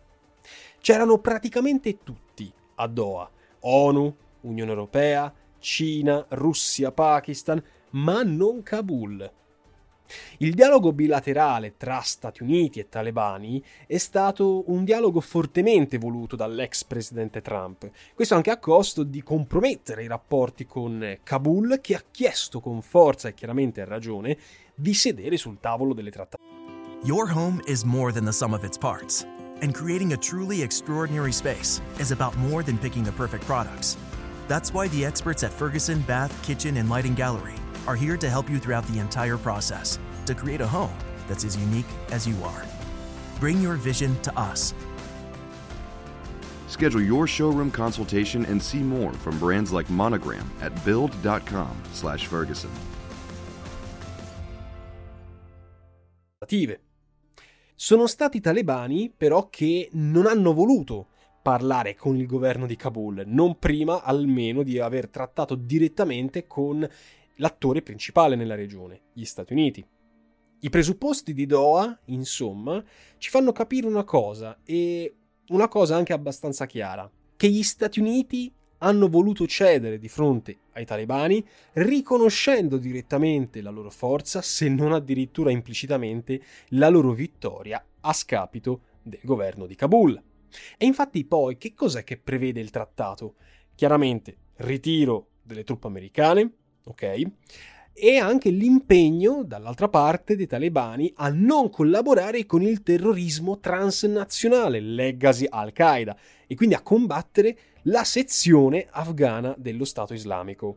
C'erano 0.81 1.19
praticamente 1.19 2.03
tutti 2.03 2.51
a 2.77 2.87
Doha. 2.87 3.31
ONU, 3.61 4.17
Unione 4.43 4.71
Europea, 4.71 5.33
Cina, 5.59 6.25
Russia, 6.31 6.93
Pakistan, 6.93 7.63
ma 7.91 8.23
non 8.23 8.63
Kabul. 8.63 9.31
Il 10.41 10.55
dialogo 10.55 10.93
bilaterale 10.93 11.77
tra 11.77 12.01
Stati 12.01 12.45
Uniti 12.45 12.79
e 12.79 12.89
talebani 12.89 13.61
è 13.89 13.99
stato 13.99 14.71
un 14.71 14.85
dialogo 14.85 15.19
fortemente 15.19 15.99
voluto 15.99 16.37
dall'ex 16.37 16.85
presidente 16.85 17.43
Trump, 17.43 17.91
questo 18.15 18.37
anche 18.37 18.53
a 18.53 18.59
costo 18.59 19.03
di 19.03 19.21
compromettere 19.25 20.05
i 20.05 20.07
rapporti 20.07 20.65
con 20.65 21.19
Kabul 21.25 21.81
che 21.83 21.97
ha 21.97 22.05
chiesto 22.09 22.61
con 22.61 22.83
forza 22.83 23.27
e 23.27 23.35
chiaramente 23.35 23.85
ragione 23.85 24.39
di 24.77 24.95
sedere 24.95 25.37
sul 25.37 25.59
tavolo 25.59 25.93
delle 25.93 26.13
trattative. 26.13 26.47
Your 27.03 27.29
home 27.29 27.61
is 27.67 27.83
more 27.83 28.13
than 28.13 28.25
the 28.25 28.33
sum 28.33 28.53
of 28.53 28.63
its 28.63 28.79
parts, 28.79 29.27
and 29.61 29.75
creating 29.75 30.13
a 30.13 30.17
truly 30.17 30.63
extraordinary 30.63 31.33
space 31.33 31.81
is 31.99 32.13
about 32.13 32.37
more 32.37 32.63
than 32.63 32.79
picking 32.79 33.03
the 33.03 33.13
perfect 33.17 33.45
products. 33.45 33.97
That's 34.47 34.73
why 34.73 34.87
the 34.87 35.05
experts 35.05 35.43
at 35.43 35.53
Ferguson 35.53 36.01
Bath, 36.07 36.31
Kitchen, 36.47 36.77
and 36.77 36.89
Lighting 36.89 37.15
Gallery 37.17 37.57
are 37.89 37.97
here 37.97 38.17
to 38.17 38.31
help 38.31 38.49
you 38.49 38.61
throughout 38.61 38.87
the 38.87 39.01
entire 39.01 39.37
process 39.37 39.99
to 40.29 40.35
create 40.35 40.61
a 40.61 40.67
home 40.67 40.95
that's 41.27 41.45
as 41.45 41.57
unique 41.57 41.89
as 42.13 42.27
you 42.27 42.37
are. 42.45 42.65
Bring 43.41 43.61
your 43.61 43.77
vision 43.77 44.15
to 44.21 44.31
us. 44.39 44.75
Schedule 46.69 47.03
your 47.03 47.27
showroom 47.27 47.71
consultation 47.71 48.45
and 48.45 48.63
see 48.63 48.83
more 48.83 49.13
from 49.13 49.39
brands 49.39 49.73
like 49.73 49.91
Monogram 49.91 50.51
at 50.61 50.73
build.com/ferguson. 50.85 52.71
Sono 57.75 58.07
stati 58.07 58.39
i 58.39 58.41
talebani 58.41 59.13
però 59.17 59.49
che 59.49 59.89
non 59.93 60.27
hanno 60.27 60.53
voluto 60.53 61.09
parlare 61.43 61.95
con 61.95 62.17
il 62.17 62.27
governo 62.27 62.67
di 62.67 62.77
Kabul, 62.77 63.23
non 63.27 63.59
prima 63.59 64.03
almeno 64.03 64.63
di 64.63 64.79
aver 64.79 65.09
trattato 65.09 65.55
direttamente 65.55 66.47
con 66.47 66.87
l'attore 67.37 67.83
principale 67.83 68.37
nella 68.37 68.55
regione, 68.55 69.03
gli 69.13 69.25
Stati 69.25 69.53
Uniti. 69.53 69.87
I 70.61 70.71
presupposti 70.71 71.35
di 71.35 71.47
Doha, 71.47 72.01
insomma, 72.07 72.83
ci 73.19 73.31
fanno 73.31 73.53
capire 73.53 73.87
una 73.87 74.03
cosa, 74.03 74.59
e 74.65 75.15
una 75.51 75.69
cosa 75.69 75.95
anche 75.95 76.13
abbastanza 76.13 76.67
chiara, 76.67 77.09
che 77.37 77.49
gli 77.49 77.63
Stati 77.63 78.01
Uniti 78.01 78.53
hanno 78.79 79.09
voluto 79.09 79.47
cedere 79.47 79.99
di 79.99 80.09
fronte 80.09 80.59
ai 80.73 80.85
talebani, 80.85 81.47
riconoscendo 81.75 82.77
direttamente 82.77 83.61
la 83.61 83.71
loro 83.71 83.91
forza, 83.91 84.43
se 84.43 84.69
non 84.69 84.93
addirittura 84.93 85.53
implicitamente, 85.53 86.43
la 86.71 86.89
loro 86.89 87.13
vittoria 87.13 87.85
a 88.01 88.13
scapito 88.13 88.81
del 89.03 89.21
governo 89.23 89.67
di 89.67 89.77
Kabul. 89.77 90.21
E 90.77 90.87
infatti 90.87 91.25
poi 91.25 91.57
che 91.57 91.73
cos'è 91.73 92.03
che 92.03 92.19
prevede 92.19 92.59
il 92.59 92.71
trattato? 92.71 93.37
Chiaramente 93.77 94.37
ritiro 94.57 95.29
delle 95.43 95.63
truppe 95.63 95.87
americane, 95.87 96.53
ok? 96.85 97.23
E 98.01 98.17
anche 98.19 98.51
l'impegno, 98.51 99.43
dall'altra 99.43 99.89
parte, 99.89 100.37
dei 100.37 100.47
talebani 100.47 101.13
a 101.17 101.31
non 101.31 101.69
collaborare 101.69 102.47
con 102.47 102.63
il 102.63 102.85
terrorismo 102.85 103.59
transnazionale, 103.59 104.79
legacy 104.79 105.47
Al-Qaeda, 105.49 106.17
e 106.47 106.55
quindi 106.55 106.77
a 106.77 106.81
combattere 106.81 107.59
la 107.83 108.05
sezione 108.05 108.87
afghana 108.89 109.53
dello 109.59 109.85
Stato 109.85 110.15
islamico. 110.15 110.77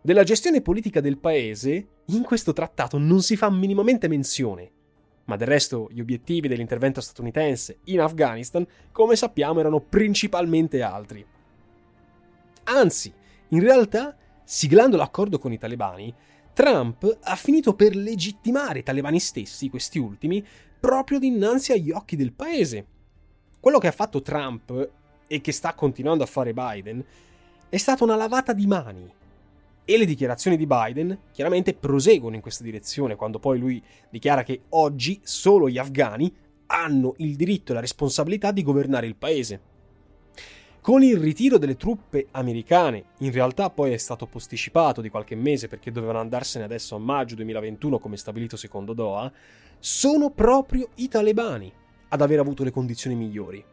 Della 0.00 0.22
gestione 0.22 0.62
politica 0.62 1.02
del 1.02 1.18
paese 1.18 1.88
in 2.06 2.22
questo 2.22 2.54
trattato 2.54 2.96
non 2.96 3.20
si 3.20 3.36
fa 3.36 3.50
minimamente 3.50 4.08
menzione, 4.08 4.70
ma 5.26 5.36
del 5.36 5.48
resto 5.48 5.88
gli 5.90 6.00
obiettivi 6.00 6.48
dell'intervento 6.48 7.02
statunitense 7.02 7.80
in 7.84 8.00
Afghanistan, 8.00 8.66
come 8.92 9.14
sappiamo, 9.14 9.60
erano 9.60 9.80
principalmente 9.80 10.80
altri. 10.80 11.22
Anzi, 12.64 13.12
in 13.48 13.60
realtà, 13.60 14.16
siglando 14.44 14.96
l'accordo 14.96 15.38
con 15.38 15.52
i 15.52 15.58
talebani, 15.58 16.14
Trump 16.52 17.18
ha 17.22 17.34
finito 17.34 17.74
per 17.74 17.96
legittimare 17.96 18.78
i 18.78 18.82
talebani 18.82 19.18
stessi, 19.18 19.68
questi 19.68 19.98
ultimi, 19.98 20.44
proprio 20.78 21.18
dinanzi 21.18 21.72
agli 21.72 21.90
occhi 21.90 22.14
del 22.14 22.32
paese. 22.32 22.86
Quello 23.58 23.78
che 23.78 23.88
ha 23.88 23.92
fatto 23.92 24.22
Trump 24.22 24.90
e 25.26 25.40
che 25.40 25.52
sta 25.52 25.74
continuando 25.74 26.22
a 26.22 26.28
fare 26.28 26.52
Biden 26.52 27.04
è 27.68 27.76
stata 27.76 28.04
una 28.04 28.14
lavata 28.14 28.52
di 28.52 28.66
mani 28.66 29.12
e 29.84 29.98
le 29.98 30.04
dichiarazioni 30.06 30.56
di 30.56 30.66
Biden 30.66 31.18
chiaramente 31.32 31.74
proseguono 31.74 32.36
in 32.36 32.40
questa 32.40 32.64
direzione 32.64 33.16
quando 33.16 33.38
poi 33.38 33.58
lui 33.58 33.82
dichiara 34.10 34.42
che 34.42 34.62
oggi 34.70 35.20
solo 35.22 35.68
gli 35.68 35.78
afghani 35.78 36.32
hanno 36.66 37.14
il 37.18 37.36
diritto 37.36 37.72
e 37.72 37.74
la 37.74 37.80
responsabilità 37.80 38.50
di 38.50 38.62
governare 38.62 39.06
il 39.06 39.16
paese. 39.16 39.72
Con 40.84 41.02
il 41.02 41.16
ritiro 41.16 41.56
delle 41.56 41.78
truppe 41.78 42.26
americane, 42.32 43.04
in 43.20 43.32
realtà 43.32 43.70
poi 43.70 43.92
è 43.92 43.96
stato 43.96 44.26
posticipato 44.26 45.00
di 45.00 45.08
qualche 45.08 45.34
mese 45.34 45.66
perché 45.66 45.90
dovevano 45.90 46.18
andarsene 46.18 46.62
adesso 46.62 46.94
a 46.94 46.98
maggio 46.98 47.36
2021 47.36 47.98
come 47.98 48.18
stabilito 48.18 48.58
secondo 48.58 48.92
Doha, 48.92 49.32
sono 49.78 50.28
proprio 50.28 50.90
i 50.96 51.08
talebani 51.08 51.72
ad 52.08 52.20
aver 52.20 52.38
avuto 52.38 52.64
le 52.64 52.70
condizioni 52.70 53.16
migliori. 53.16 53.64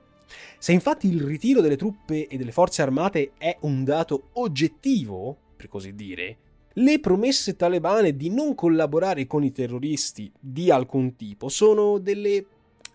Se 0.58 0.72
infatti 0.72 1.10
il 1.10 1.22
ritiro 1.22 1.60
delle 1.60 1.76
truppe 1.76 2.28
e 2.28 2.38
delle 2.38 2.54
forze 2.54 2.82
armate 2.82 3.34
è 3.38 3.58
un 3.64 3.84
dato 3.84 4.30
oggettivo, 4.36 5.36
per 5.58 5.68
così 5.68 5.94
dire, 5.94 6.38
le 6.76 7.02
promesse 7.02 7.58
talebane 7.58 8.16
di 8.16 8.30
non 8.30 8.56
collaborare 8.56 9.28
con 9.28 9.44
i 9.44 9.52
terroristi 9.52 10.32
di 10.40 10.72
alcun 10.72 11.18
tipo 11.18 11.50
sono 11.50 11.98
delle 11.98 12.46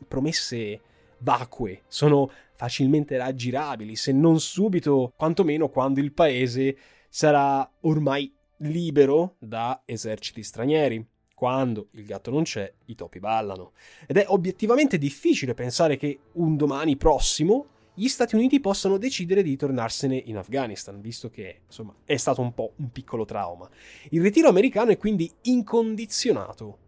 promesse 0.08 0.80
vacue, 1.18 1.82
sono 1.88 2.30
facilmente 2.56 3.16
raggirabili, 3.16 3.96
se 3.96 4.12
non 4.12 4.40
subito, 4.40 5.12
quantomeno 5.16 5.68
quando 5.68 6.00
il 6.00 6.12
paese 6.12 6.76
sarà 7.08 7.70
ormai 7.82 8.32
libero 8.58 9.36
da 9.38 9.82
eserciti 9.84 10.42
stranieri. 10.42 11.06
Quando 11.34 11.88
il 11.92 12.04
gatto 12.06 12.30
non 12.30 12.44
c'è, 12.44 12.72
i 12.86 12.94
topi 12.94 13.20
ballano. 13.20 13.72
Ed 14.06 14.16
è 14.16 14.24
obiettivamente 14.28 14.96
difficile 14.96 15.52
pensare 15.52 15.98
che 15.98 16.18
un 16.32 16.56
domani 16.56 16.96
prossimo 16.96 17.66
gli 17.98 18.08
Stati 18.08 18.34
Uniti 18.34 18.60
possano 18.60 18.98
decidere 18.98 19.42
di 19.42 19.56
tornarsene 19.56 20.16
in 20.26 20.36
Afghanistan, 20.36 21.00
visto 21.00 21.30
che 21.30 21.60
insomma 21.66 21.94
è 22.04 22.16
stato 22.16 22.42
un 22.42 22.52
po' 22.52 22.72
un 22.76 22.90
piccolo 22.90 23.24
trauma. 23.24 23.68
Il 24.10 24.20
ritiro 24.20 24.48
americano 24.48 24.90
è 24.90 24.98
quindi 24.98 25.30
incondizionato. 25.42 26.78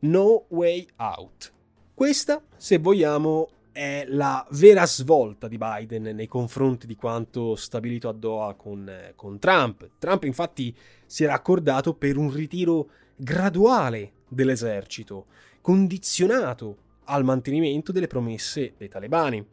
No 0.00 0.44
way 0.48 0.86
out. 0.96 1.52
Questa, 1.94 2.42
se 2.56 2.76
vogliamo, 2.76 3.48
è 3.74 4.06
la 4.08 4.46
vera 4.52 4.86
svolta 4.86 5.48
di 5.48 5.58
Biden 5.58 6.04
nei 6.14 6.28
confronti 6.28 6.86
di 6.86 6.94
quanto 6.94 7.56
stabilito 7.56 8.08
a 8.08 8.12
Doha 8.12 8.54
con, 8.54 8.88
con 9.16 9.40
Trump. 9.40 9.90
Trump 9.98 10.22
infatti 10.24 10.74
si 11.04 11.24
era 11.24 11.34
accordato 11.34 11.94
per 11.94 12.16
un 12.16 12.32
ritiro 12.32 12.88
graduale 13.16 14.12
dell'esercito, 14.28 15.26
condizionato 15.60 16.76
al 17.06 17.24
mantenimento 17.24 17.90
delle 17.90 18.06
promesse 18.06 18.74
dei 18.78 18.88
talebani 18.88 19.44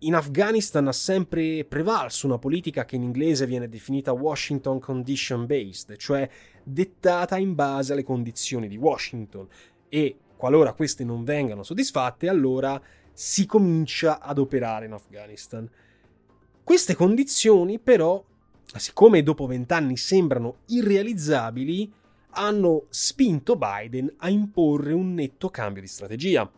in 0.00 0.14
Afghanistan 0.14 0.86
ha 0.88 0.92
sempre 0.92 1.64
prevalso 1.64 2.26
una 2.26 2.36
politica 2.36 2.84
che 2.84 2.96
in 2.96 3.02
inglese 3.02 3.46
viene 3.46 3.68
definita 3.68 4.12
Washington 4.12 4.78
Condition 4.78 5.46
Based, 5.46 5.96
cioè 5.96 6.28
dettata 6.62 7.38
in 7.38 7.54
base 7.54 7.94
alle 7.94 8.04
condizioni 8.04 8.68
di 8.68 8.76
Washington 8.76 9.48
e 9.88 10.16
qualora 10.36 10.74
queste 10.74 11.02
non 11.02 11.24
vengano 11.24 11.62
soddisfatte, 11.62 12.28
allora 12.28 12.78
si 13.16 13.46
comincia 13.46 14.20
ad 14.20 14.36
operare 14.36 14.84
in 14.84 14.92
Afghanistan. 14.92 15.66
Queste 16.62 16.94
condizioni 16.94 17.78
però, 17.78 18.22
siccome 18.76 19.22
dopo 19.22 19.46
vent'anni 19.46 19.96
sembrano 19.96 20.58
irrealizzabili, 20.66 21.90
hanno 22.32 22.84
spinto 22.90 23.56
Biden 23.56 24.12
a 24.18 24.28
imporre 24.28 24.92
un 24.92 25.14
netto 25.14 25.48
cambio 25.48 25.80
di 25.80 25.88
strategia. 25.88 26.50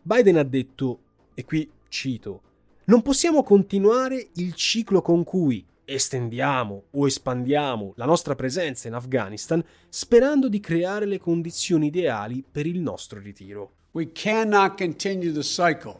Biden 0.00 0.36
ha 0.36 0.44
detto, 0.44 1.00
e 1.34 1.44
qui 1.44 1.68
cito, 1.88 2.42
non 2.84 3.02
possiamo 3.02 3.42
continuare 3.42 4.28
il 4.34 4.54
ciclo 4.54 5.02
con 5.02 5.24
cui 5.24 5.66
estendiamo 5.84 6.84
o 6.92 7.06
espandiamo 7.06 7.94
la 7.96 8.04
nostra 8.04 8.36
presenza 8.36 8.86
in 8.86 8.94
Afghanistan 8.94 9.64
sperando 9.88 10.48
di 10.48 10.60
creare 10.60 11.04
le 11.04 11.18
condizioni 11.18 11.86
ideali 11.88 12.44
per 12.48 12.64
il 12.64 12.78
nostro 12.78 13.18
ritiro. 13.18 13.72
We 13.96 14.04
cannot 14.04 14.76
continue 14.76 15.32
the 15.32 15.42
cycle 15.42 15.98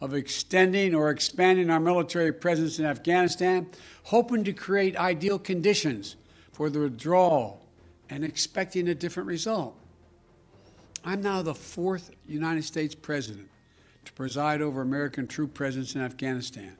of 0.00 0.14
extending 0.14 0.96
or 0.96 1.10
expanding 1.10 1.70
our 1.70 1.78
military 1.78 2.32
presence 2.32 2.80
in 2.80 2.84
Afghanistan, 2.84 3.68
hoping 4.02 4.42
to 4.42 4.52
create 4.52 4.96
ideal 4.96 5.38
conditions 5.38 6.16
for 6.50 6.70
the 6.70 6.80
withdrawal 6.80 7.64
and 8.08 8.24
expecting 8.24 8.88
a 8.88 8.96
different 8.96 9.28
result. 9.28 9.76
I'm 11.04 11.22
now 11.22 11.40
the 11.40 11.54
fourth 11.54 12.10
United 12.26 12.64
States 12.64 12.96
president 12.96 13.48
to 14.06 14.12
preside 14.14 14.60
over 14.60 14.82
American 14.82 15.28
troop 15.28 15.54
presence 15.54 15.94
in 15.94 16.00
Afghanistan. 16.00 16.76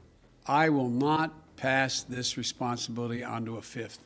I 0.49 0.69
will 0.69 0.89
not 0.89 1.33
pass 1.59 2.03
this 2.03 2.37
responsibility 2.37 3.23
on 3.23 3.45
to 3.45 3.59
a 3.59 3.63
fifth. 3.63 4.01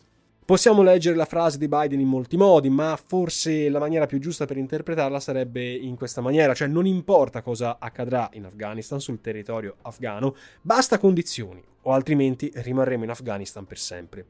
Possiamo 0.47 0.83
leggere 0.83 1.17
la 1.17 1.25
frase 1.25 1.57
di 1.57 1.69
Biden 1.69 2.01
in 2.01 2.07
molti 2.07 2.37
modi, 2.37 2.69
ma 2.69 3.01
forse 3.03 3.71
la 3.71 3.79
maniera 3.79 4.05
più 4.05 4.19
giusta 4.19 4.45
per 4.45 4.59
interpretarla 4.59 5.19
sarebbe 5.19 5.73
in 5.73 5.97
questa 5.97 6.21
maniera, 6.21 6.53
cioè 6.53 6.69
non 6.69 6.85
importa 6.85 7.41
cosa 7.41 7.79
accadrà 7.81 8.29
in 8.35 8.45
Afghanistan, 8.45 9.01
sul 9.01 9.23
territorio 9.23 9.77
afghano, 9.81 10.37
basta 10.61 10.99
condizioni, 10.99 11.65
o 11.81 11.93
altrimenti 11.93 12.53
rimarremo 12.55 13.05
in 13.05 13.11
Afghanistan 13.11 13.65
per 13.65 13.79
sempre. 13.79 14.27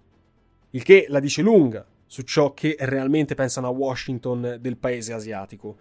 Il 0.71 0.85
che 0.85 1.07
la 1.09 1.19
dice 1.19 1.43
lunga 1.43 1.85
su 2.07 2.23
ciò 2.23 2.55
che 2.55 2.77
realmente 2.79 3.35
pensano 3.35 3.67
a 3.67 3.71
Washington 3.71 4.59
del 4.61 4.77
paese 4.77 5.13
asiatico. 5.15 5.77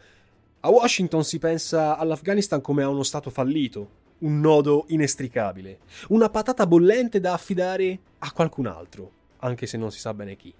A 0.61 0.69
Washington 0.69 1.23
si 1.23 1.37
pensa 1.37 1.95
all'Afghanistan 1.95 2.59
come 2.59 2.81
a 2.81 2.89
uno 2.89 3.03
stato 3.03 3.29
fallito, 3.29 3.87
un 4.19 4.39
nodo 4.39 4.85
inestricabile, 4.87 5.77
una 6.07 6.29
patata 6.29 6.65
bollente 6.65 7.19
da 7.19 7.33
affidare 7.33 7.99
a 8.17 8.31
qualcun 8.31 8.65
altro 8.65 9.21
anche 9.43 9.67
se 9.67 9.77
non 9.77 9.91
si 9.91 9.99
sa 9.99 10.13
bene 10.13 10.35
chi. 10.35 10.53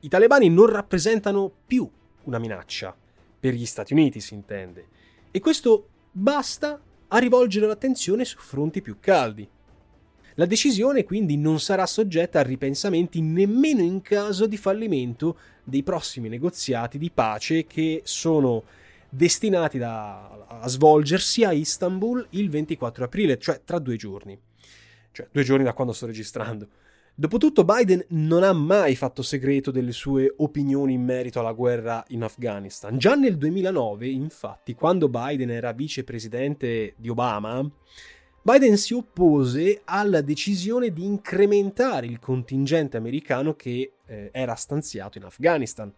I 0.00 0.08
talebani 0.08 0.48
non 0.48 0.66
rappresentano 0.66 1.52
più 1.66 1.88
una 2.24 2.38
minaccia, 2.38 2.96
per 3.38 3.54
gli 3.54 3.66
Stati 3.66 3.92
Uniti 3.92 4.20
si 4.20 4.34
intende, 4.34 4.86
e 5.30 5.40
questo 5.40 5.88
basta 6.10 6.80
a 7.08 7.18
rivolgere 7.18 7.66
l'attenzione 7.66 8.24
su 8.24 8.38
fronti 8.38 8.82
più 8.82 8.98
caldi. 9.00 9.48
La 10.34 10.46
decisione 10.46 11.04
quindi 11.04 11.36
non 11.36 11.60
sarà 11.60 11.86
soggetta 11.86 12.40
a 12.40 12.44
ripensamenti 12.44 13.20
nemmeno 13.20 13.82
in 13.82 14.00
caso 14.00 14.46
di 14.46 14.56
fallimento 14.56 15.36
dei 15.64 15.82
prossimi 15.82 16.28
negoziati 16.28 16.98
di 16.98 17.10
pace 17.10 17.66
che 17.66 18.02
sono 18.04 18.62
destinati 19.08 19.76
da, 19.76 20.46
a 20.46 20.68
svolgersi 20.68 21.44
a 21.44 21.52
Istanbul 21.52 22.26
il 22.30 22.48
24 22.48 23.04
aprile, 23.04 23.38
cioè 23.38 23.60
tra 23.64 23.78
due 23.78 23.96
giorni. 23.96 24.40
Cioè 25.12 25.28
due 25.32 25.42
giorni 25.42 25.64
da 25.64 25.72
quando 25.72 25.92
sto 25.92 26.06
registrando. 26.06 26.68
Dopotutto 27.20 27.66
Biden 27.66 28.02
non 28.08 28.42
ha 28.42 28.52
mai 28.54 28.96
fatto 28.96 29.20
segreto 29.20 29.70
delle 29.70 29.92
sue 29.92 30.32
opinioni 30.38 30.94
in 30.94 31.04
merito 31.04 31.38
alla 31.38 31.52
guerra 31.52 32.02
in 32.08 32.22
Afghanistan. 32.22 32.96
Già 32.96 33.14
nel 33.14 33.36
2009, 33.36 34.08
infatti, 34.08 34.72
quando 34.74 35.10
Biden 35.10 35.50
era 35.50 35.72
vicepresidente 35.72 36.94
di 36.96 37.10
Obama, 37.10 37.62
Biden 38.40 38.78
si 38.78 38.94
oppose 38.94 39.82
alla 39.84 40.22
decisione 40.22 40.94
di 40.94 41.04
incrementare 41.04 42.06
il 42.06 42.20
contingente 42.20 42.96
americano 42.96 43.54
che 43.54 43.96
eh, 44.06 44.30
era 44.32 44.54
stanziato 44.54 45.18
in 45.18 45.24
Afghanistan. 45.24 45.92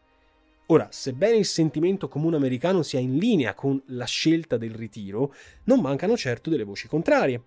Ora, 0.66 0.88
sebbene 0.90 1.36
il 1.36 1.46
sentimento 1.46 2.08
comune 2.08 2.34
americano 2.34 2.82
sia 2.82 2.98
in 2.98 3.16
linea 3.16 3.54
con 3.54 3.80
la 3.86 4.06
scelta 4.06 4.56
del 4.56 4.74
ritiro, 4.74 5.32
non 5.66 5.82
mancano 5.82 6.16
certo 6.16 6.50
delle 6.50 6.64
voci 6.64 6.88
contrarie 6.88 7.44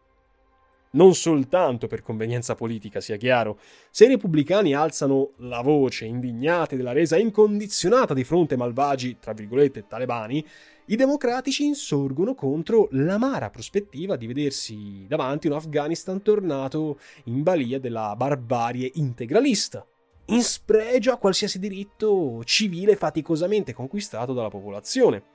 non 0.96 1.14
soltanto 1.14 1.88
per 1.88 2.02
convenienza 2.02 2.56
politica, 2.56 3.00
sia 3.00 3.16
chiaro. 3.16 3.60
Se 3.90 4.06
i 4.06 4.10
repubblicani 4.10 4.74
alzano 4.74 5.32
la 5.38 5.62
voce 5.62 6.06
indignati 6.06 6.75
della 6.75 6.92
resa 6.92 7.18
incondizionata 7.18 8.14
di 8.14 8.24
fronte 8.24 8.56
ai 8.56 8.60
malvagi, 8.60 9.18
tra 9.20 9.34
virgolette, 9.34 9.86
talebani, 9.88 10.46
i 10.88 10.96
democratici 10.96 11.66
insorgono 11.66 12.36
contro 12.36 12.88
l'amara 12.92 13.50
prospettiva 13.50 14.16
di 14.16 14.28
vedersi 14.28 15.06
davanti 15.08 15.48
un 15.48 15.54
Afghanistan 15.54 16.22
tornato 16.22 17.00
in 17.25 17.42
balia 17.42 17.80
della 17.80 18.14
barbarie 18.16 18.92
integralista, 18.96 19.86
in 20.25 20.44
spregio 20.44 21.12
a 21.12 21.18
qualsiasi 21.18 21.60
diritto 21.60 22.44
civile 22.44 22.96
faticosamente 22.96 23.74
conquistato 23.74 24.34
dalla 24.34 24.50
popolazione. 24.50 25.35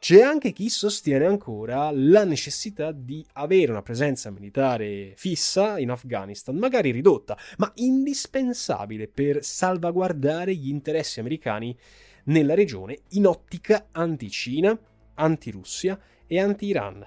C'è 0.00 0.22
anche 0.22 0.52
chi 0.52 0.70
sostiene 0.70 1.26
ancora 1.26 1.90
la 1.92 2.24
necessità 2.24 2.90
di 2.90 3.22
avere 3.34 3.70
una 3.70 3.82
presenza 3.82 4.30
militare 4.30 5.12
fissa 5.14 5.78
in 5.78 5.90
Afghanistan, 5.90 6.56
magari 6.56 6.90
ridotta, 6.90 7.36
ma 7.58 7.70
indispensabile 7.74 9.08
per 9.08 9.44
salvaguardare 9.44 10.54
gli 10.54 10.70
interessi 10.70 11.20
americani 11.20 11.76
nella 12.24 12.54
regione 12.54 13.00
in 13.10 13.26
ottica 13.26 13.88
anti-Cina, 13.92 14.76
anti-Russia 15.16 16.00
e 16.26 16.40
anti-Iran. 16.40 17.06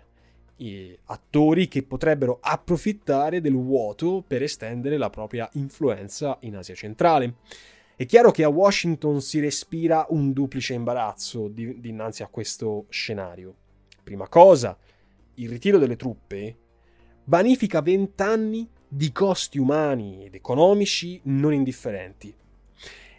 E 0.58 1.00
attori 1.06 1.68
che 1.68 1.82
potrebbero 1.82 2.38
approfittare 2.40 3.42
del 3.42 3.56
vuoto 3.56 4.24
per 4.26 4.44
estendere 4.44 4.98
la 4.98 5.10
propria 5.10 5.50
influenza 5.54 6.38
in 6.42 6.58
Asia 6.58 6.76
centrale. 6.76 7.38
È 7.96 8.08
chiaro 8.08 8.32
che 8.32 8.44
a 8.44 8.50
Washington 8.50 9.22
si 9.22 9.40
respira 9.40 10.08
un 10.10 10.34
duplice 10.34 10.74
imbarazzo 10.74 11.48
di, 11.48 11.80
dinanzi 11.80 12.24
a 12.24 12.28
questo 12.28 12.88
scenario. 12.90 13.54
Prima 14.04 14.28
cosa, 14.28 14.76
il 15.36 15.48
ritiro 15.48 15.78
delle 15.78 15.96
truppe 15.96 16.58
vanifica 17.26 17.82
vent'anni 17.82 18.68
di 18.88 19.12
costi 19.12 19.60
umani 19.60 20.26
ed 20.26 20.34
economici 20.34 21.22
non 21.26 21.54
indifferenti. 21.54 22.34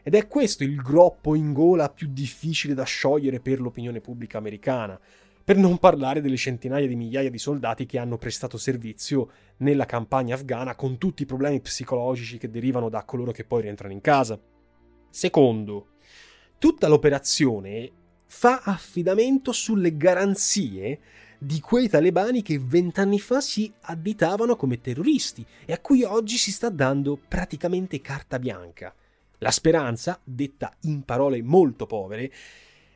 Ed 0.03 0.15
è 0.17 0.27
questo 0.27 0.65
il 0.65 0.75
groppo 0.75 1.37
in 1.37 1.53
gola 1.53 1.89
più 1.89 2.09
difficile 2.11 2.75
da 2.75 2.83
sciogliere 2.83 3.39
per 3.39 3.61
l'opinione 3.61 4.01
pubblica 4.01 4.39
americana, 4.39 4.99
per 5.45 5.57
non 5.57 5.79
parlare 5.79 6.21
delle 6.21 6.37
centinaia 6.37 6.89
di 6.89 6.97
migliaia 6.97 7.31
di 7.31 7.39
soldati 7.39 7.87
che 7.87 7.99
hanno 7.99 8.19
prestato 8.19 8.59
servizio 8.59 9.31
nella 9.59 9.87
campagna 9.87 10.35
afghana 10.35 10.75
con 10.75 10.99
tutti 10.99 11.23
i 11.23 11.27
problemi 11.27 11.61
psicologici 11.61 12.39
che 12.39 12.51
derivano 12.51 12.89
da 12.89 13.05
coloro 13.05 13.31
che 13.31 13.45
poi 13.45 13.63
rientrano 13.63 13.93
in 13.93 14.01
casa. 14.01 14.37
Secondo, 15.15 15.91
tutta 16.59 16.89
l'operazione 16.89 17.89
fa 18.27 18.63
affidamento 18.65 19.53
sulle 19.53 19.97
garanzie 19.97 20.99
di 21.39 21.61
quei 21.61 21.89
talebani 21.89 22.43
che 22.43 22.59
vent'anni 22.59 23.21
fa 23.21 23.41
si 23.41 23.73
additavano 23.83 24.57
come 24.57 24.81
terroristi 24.81 25.47
e 25.67 25.73
a 25.73 25.79
cui 25.79 26.03
oggi 26.03 26.37
si 26.37 26.51
sta 26.51 26.69
dando 26.69 27.17
praticamente 27.29 28.01
carta 28.01 28.41
bianca. 28.41 28.93
La 29.39 29.53
speranza, 29.53 30.19
detta 30.25 30.75
in 30.81 31.05
parole 31.05 31.41
molto 31.43 31.87
povere, 31.87 32.33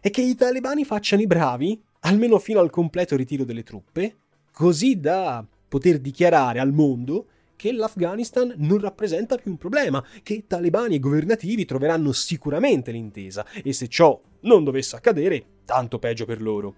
è 0.00 0.10
che 0.10 0.22
i 0.22 0.34
talebani 0.34 0.84
facciano 0.84 1.22
i 1.22 1.28
bravi, 1.28 1.80
almeno 2.00 2.40
fino 2.40 2.58
al 2.58 2.70
completo 2.70 3.14
ritiro 3.14 3.44
delle 3.44 3.62
truppe, 3.62 4.16
così 4.50 4.98
da 4.98 5.46
poter 5.68 6.00
dichiarare 6.00 6.58
al 6.58 6.72
mondo 6.72 7.26
che 7.58 7.72
l'Afghanistan 7.72 8.54
non 8.58 8.78
rappresenta 8.78 9.36
più 9.36 9.50
un 9.50 9.58
problema, 9.58 10.02
che 10.22 10.44
talebani 10.46 10.94
e 10.94 11.00
governativi 11.00 11.64
troveranno 11.64 12.12
sicuramente 12.12 12.92
l'intesa 12.92 13.44
e 13.64 13.72
se 13.72 13.88
ciò 13.88 14.18
non 14.42 14.62
dovesse 14.62 14.94
accadere, 14.94 15.44
tanto 15.64 15.98
peggio 15.98 16.24
per 16.24 16.40
loro. 16.40 16.74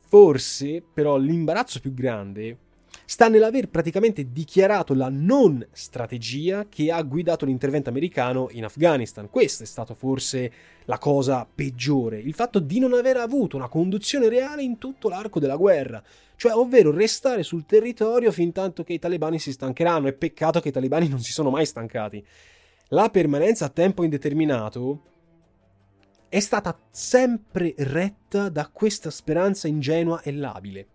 Forse, 0.00 0.82
però, 0.82 1.16
l'imbarazzo 1.16 1.78
più 1.78 1.94
grande 1.94 2.58
sta 3.04 3.28
nell'aver 3.28 3.68
praticamente 3.68 4.32
dichiarato 4.32 4.94
la 4.94 5.08
non 5.10 5.66
strategia 5.72 6.66
che 6.68 6.90
ha 6.90 7.02
guidato 7.02 7.44
l'intervento 7.44 7.88
americano 7.88 8.48
in 8.52 8.64
Afghanistan. 8.64 9.28
Questa 9.30 9.64
è 9.64 9.66
stata 9.66 9.94
forse 9.94 10.52
la 10.84 10.98
cosa 10.98 11.46
peggiore, 11.52 12.18
il 12.18 12.34
fatto 12.34 12.58
di 12.58 12.78
non 12.78 12.94
aver 12.94 13.18
avuto 13.18 13.56
una 13.56 13.68
conduzione 13.68 14.28
reale 14.28 14.62
in 14.62 14.78
tutto 14.78 15.08
l'arco 15.08 15.38
della 15.38 15.56
guerra, 15.56 16.02
cioè 16.36 16.54
ovvero 16.54 16.90
restare 16.90 17.42
sul 17.42 17.66
territorio 17.66 18.32
fin 18.32 18.52
tanto 18.52 18.84
che 18.84 18.94
i 18.94 18.98
talebani 18.98 19.38
si 19.38 19.52
stancheranno. 19.52 20.08
È 20.08 20.12
peccato 20.12 20.60
che 20.60 20.68
i 20.68 20.72
talebani 20.72 21.08
non 21.08 21.20
si 21.20 21.32
sono 21.32 21.50
mai 21.50 21.66
stancati. 21.66 22.24
La 22.88 23.10
permanenza 23.10 23.66
a 23.66 23.70
tempo 23.70 24.02
indeterminato 24.02 25.02
è 26.28 26.40
stata 26.40 26.78
sempre 26.90 27.74
retta 27.78 28.48
da 28.48 28.68
questa 28.72 29.10
speranza 29.10 29.66
ingenua 29.66 30.20
e 30.22 30.32
labile. 30.32 30.86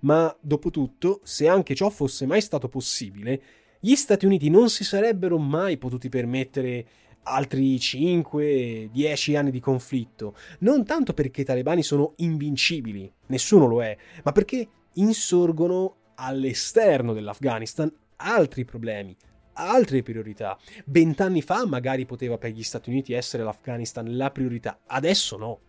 Ma 0.00 0.34
dopo 0.40 0.70
tutto, 0.70 1.20
se 1.24 1.48
anche 1.48 1.74
ciò 1.74 1.90
fosse 1.90 2.26
mai 2.26 2.40
stato 2.40 2.68
possibile, 2.68 3.42
gli 3.80 3.94
Stati 3.94 4.26
Uniti 4.26 4.50
non 4.50 4.70
si 4.70 4.84
sarebbero 4.84 5.38
mai 5.38 5.76
potuti 5.78 6.08
permettere 6.08 6.86
altri 7.22 7.76
5-10 7.76 9.36
anni 9.36 9.50
di 9.50 9.60
conflitto, 9.60 10.34
non 10.60 10.84
tanto 10.84 11.12
perché 11.12 11.42
i 11.42 11.44
talebani 11.44 11.82
sono 11.82 12.14
invincibili, 12.16 13.12
nessuno 13.26 13.66
lo 13.66 13.82
è, 13.82 13.96
ma 14.24 14.32
perché 14.32 14.66
insorgono 14.94 15.96
all'esterno 16.14 17.12
dell'Afghanistan 17.12 17.92
altri 18.16 18.64
problemi, 18.64 19.16
altre 19.54 20.02
priorità. 20.02 20.58
Vent'anni 20.86 21.42
fa 21.42 21.66
magari 21.66 22.06
poteva 22.06 22.38
per 22.38 22.50
gli 22.50 22.62
Stati 22.62 22.90
Uniti 22.90 23.12
essere 23.12 23.42
l'Afghanistan 23.42 24.16
la 24.16 24.30
priorità, 24.30 24.80
adesso 24.86 25.36
no. 25.36 25.60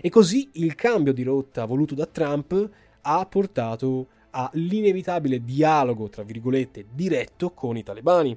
E 0.00 0.08
così 0.08 0.48
il 0.54 0.74
cambio 0.74 1.12
di 1.12 1.22
rotta 1.22 1.66
voluto 1.66 1.94
da 1.94 2.06
Trump 2.06 2.70
ha 3.02 3.26
portato 3.26 4.08
all'inevitabile 4.30 5.42
dialogo, 5.44 6.08
tra 6.08 6.22
virgolette, 6.22 6.86
diretto 6.92 7.50
con 7.50 7.76
i 7.76 7.82
talebani. 7.82 8.36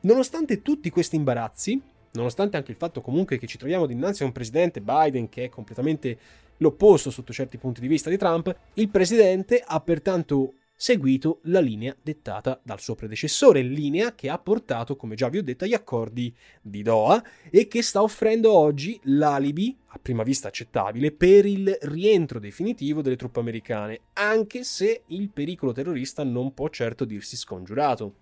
Nonostante 0.00 0.62
tutti 0.62 0.90
questi 0.90 1.16
imbarazzi, 1.16 1.80
nonostante 2.12 2.56
anche 2.56 2.70
il 2.70 2.76
fatto 2.76 3.00
comunque 3.00 3.38
che 3.38 3.46
ci 3.46 3.58
troviamo 3.58 3.86
dinanzi 3.86 4.22
a 4.22 4.26
un 4.26 4.32
presidente 4.32 4.80
Biden 4.80 5.28
che 5.28 5.44
è 5.44 5.48
completamente 5.48 6.18
l'opposto 6.58 7.10
sotto 7.10 7.32
certi 7.32 7.58
punti 7.58 7.80
di 7.80 7.88
vista 7.88 8.10
di 8.10 8.16
Trump, 8.16 8.54
il 8.74 8.88
presidente 8.88 9.62
ha 9.64 9.80
pertanto 9.80 10.54
seguito 10.82 11.38
la 11.42 11.60
linea 11.60 11.94
dettata 12.02 12.60
dal 12.60 12.80
suo 12.80 12.96
predecessore, 12.96 13.62
linea 13.62 14.16
che 14.16 14.28
ha 14.28 14.36
portato, 14.36 14.96
come 14.96 15.14
già 15.14 15.28
vi 15.28 15.38
ho 15.38 15.42
detto, 15.42 15.62
agli 15.62 15.74
accordi 15.74 16.34
di 16.60 16.82
Doha 16.82 17.22
e 17.50 17.68
che 17.68 17.82
sta 17.82 18.02
offrendo 18.02 18.52
oggi 18.52 18.98
l'alibi, 19.04 19.78
a 19.86 20.00
prima 20.02 20.24
vista 20.24 20.48
accettabile, 20.48 21.12
per 21.12 21.46
il 21.46 21.78
rientro 21.82 22.40
definitivo 22.40 23.00
delle 23.00 23.14
truppe 23.14 23.38
americane, 23.38 24.00
anche 24.14 24.64
se 24.64 25.04
il 25.06 25.30
pericolo 25.30 25.70
terrorista 25.70 26.24
non 26.24 26.52
può 26.52 26.68
certo 26.68 27.04
dirsi 27.04 27.36
scongiurato. 27.36 28.14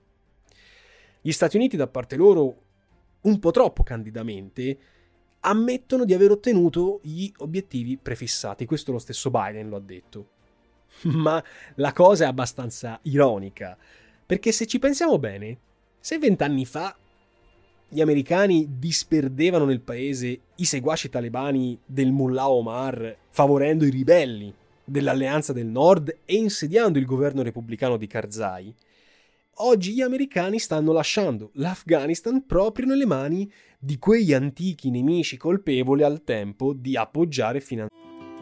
Gli 1.23 1.33
Stati 1.33 1.57
Uniti 1.57 1.79
da 1.79 1.87
parte 1.87 2.17
loro 2.17 2.63
un 3.23 3.39
po' 3.39 3.53
troppo 3.53 3.83
candidamente, 3.83 4.79
ammettono 5.41 6.05
di 6.05 6.13
aver 6.13 6.33
ottenuto 6.33 7.01
gli 7.03 7.33
obiettivi 7.39 7.97
prefissati. 7.97 8.67
Questo 8.67 8.93
lo 8.93 8.99
stesso 8.99 9.31
Biden 9.31 9.71
lo 9.71 9.77
ha 9.77 9.81
detto. 9.81 10.29
Ma 11.03 11.43
la 11.77 11.93
cosa 11.93 12.25
è 12.25 12.27
abbastanza 12.27 12.99
ironica, 13.03 13.77
perché 14.27 14.53
se 14.53 14.67
ci 14.67 14.79
pensiamo 14.79 15.19
bene, 15.19 15.59
se 15.99 16.19
vent'anni 16.19 16.65
fa 16.65 16.97
gli 17.93 18.01
americani 18.01 18.79
disperdevano 18.79 19.65
nel 19.65 19.81
paese 19.81 20.41
i 20.55 20.65
seguaci 20.65 21.09
talebani 21.09 21.79
del 21.85 22.13
Mullah 22.13 22.49
Omar, 22.49 23.17
favorendo 23.31 23.85
i 23.85 23.91
ribelli 23.91 24.55
dell'Alleanza 24.85 25.53
del 25.53 25.67
Nord 25.67 26.19
e 26.25 26.37
insediando 26.37 26.99
il 26.99 27.07
governo 27.07 27.43
repubblicano 27.43 27.97
di 27.97 28.07
Karzai, 28.07 28.73
oggi 29.57 29.93
gli 29.93 30.01
americani 30.01 30.59
stanno 30.59 30.93
lasciando 30.93 31.51
l'Afghanistan 31.55 32.47
proprio 32.47 32.87
nelle 32.87 33.07
mani 33.07 33.51
di 33.79 33.99
quegli 33.99 34.33
antichi 34.33 34.91
nemici 34.91 35.37
colpevoli 35.37 36.03
al 36.03 36.23
tempo 36.23 36.73
di 36.73 36.97
appoggiare 36.97 37.61
finanziariamente. 37.61 38.10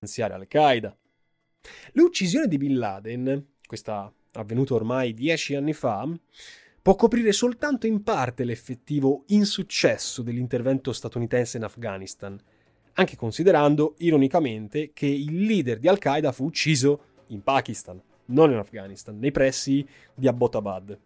Al-Qaeda. 0.00 0.96
L'uccisione 1.92 2.46
di 2.46 2.56
Bin 2.56 2.78
Laden, 2.78 3.46
questa 3.66 4.12
avvenuta 4.32 4.74
ormai 4.74 5.12
dieci 5.12 5.56
anni 5.56 5.72
fa, 5.72 6.08
può 6.80 6.94
coprire 6.94 7.32
soltanto 7.32 7.86
in 7.86 8.02
parte 8.04 8.44
l'effettivo 8.44 9.24
insuccesso 9.28 10.22
dell'intervento 10.22 10.92
statunitense 10.92 11.56
in 11.56 11.64
Afghanistan, 11.64 12.40
anche 12.94 13.16
considerando, 13.16 13.94
ironicamente, 13.98 14.92
che 14.92 15.06
il 15.06 15.44
leader 15.44 15.78
di 15.78 15.88
Al-Qaeda 15.88 16.32
fu 16.32 16.44
ucciso 16.44 17.04
in 17.28 17.42
Pakistan 17.42 18.00
non 18.28 18.50
in 18.50 18.58
Afghanistan, 18.58 19.18
nei 19.18 19.30
pressi 19.30 19.86
di 20.14 20.28
Abbottabad. 20.28 20.98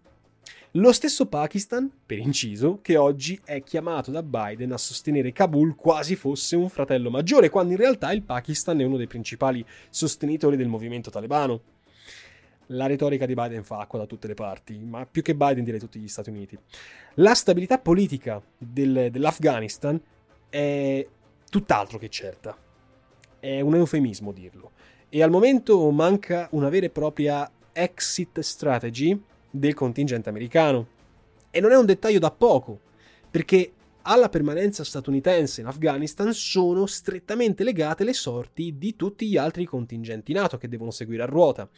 Lo 0.77 0.93
stesso 0.93 1.27
Pakistan, 1.27 1.91
per 2.07 2.17
inciso, 2.17 2.79
che 2.81 2.97
oggi 2.97 3.39
è 3.45 3.63
chiamato 3.63 4.11
da 4.11 4.23
Biden 4.23 4.73
a 4.73 4.79
sostenere 4.79 5.31
Kabul 5.31 5.75
quasi 5.77 6.17
fosse 6.17 6.57
un 6.57 6.71
fratello 6.71 7.11
maggiore, 7.11 7.51
quando 7.51 7.73
in 7.73 7.79
realtà 7.79 8.11
il 8.13 8.23
Pakistan 8.23 8.81
è 8.81 8.85
uno 8.85 8.97
dei 8.97 9.07
principali 9.07 9.63
sostenitori 9.91 10.57
del 10.57 10.69
movimento 10.69 11.11
talebano. 11.11 11.61
La 12.69 12.87
retorica 12.87 13.27
di 13.27 13.35
Biden 13.35 13.65
fa 13.65 13.81
acqua 13.81 13.99
da 13.99 14.07
tutte 14.07 14.29
le 14.29 14.33
parti, 14.33 14.79
ma 14.79 15.05
più 15.05 15.21
che 15.21 15.35
Biden 15.35 15.63
direi 15.63 15.79
tutti 15.79 15.99
gli 15.99 16.09
Stati 16.09 16.31
Uniti. 16.31 16.59
La 17.17 17.35
stabilità 17.35 17.79
politica 17.79 18.43
del, 18.57 19.09
dell'Afghanistan 19.11 20.01
è 20.49 21.07
tutt'altro 21.51 21.99
che 21.99 22.09
certa. 22.09 22.57
È 23.39 23.61
un 23.61 23.75
eufemismo 23.75 24.33
dirlo 24.33 24.71
e 25.11 25.23
al 25.23 25.31
momento 25.31 25.91
manca 25.91 26.49
una 26.53 26.71
vera 26.71 26.87
e 26.87 26.91
propria 26.91 27.51
exit 27.73 28.41
strategy 28.41 29.21
del 29.53 29.75
contingente 29.75 30.29
americano. 30.29 30.89
E 31.51 31.61
non 31.61 31.71
è 31.71 31.77
un 31.77 31.87
dettaglio 31.87 32.19
da 32.19 32.33
poco, 32.33 32.81
perché 33.31 33.73
alla 34.05 34.29
permanenza 34.29 34.83
statunitense 34.83 35.61
in 35.61 35.69
Afghanistan 35.69 36.33
sono 36.33 36.87
strettamente 36.87 37.63
legate 37.63 38.03
le 38.03 38.13
sorti 38.13 38.77
di 38.77 38.97
tutti 38.97 39.29
gli 39.29 39.37
altri 39.37 39.65
contingenti 39.65 40.33
NATO 40.33 40.57
che 40.57 40.69
devono 40.69 40.91
seguire 40.91 41.23
a 41.23 41.27
ruota. 41.27 41.69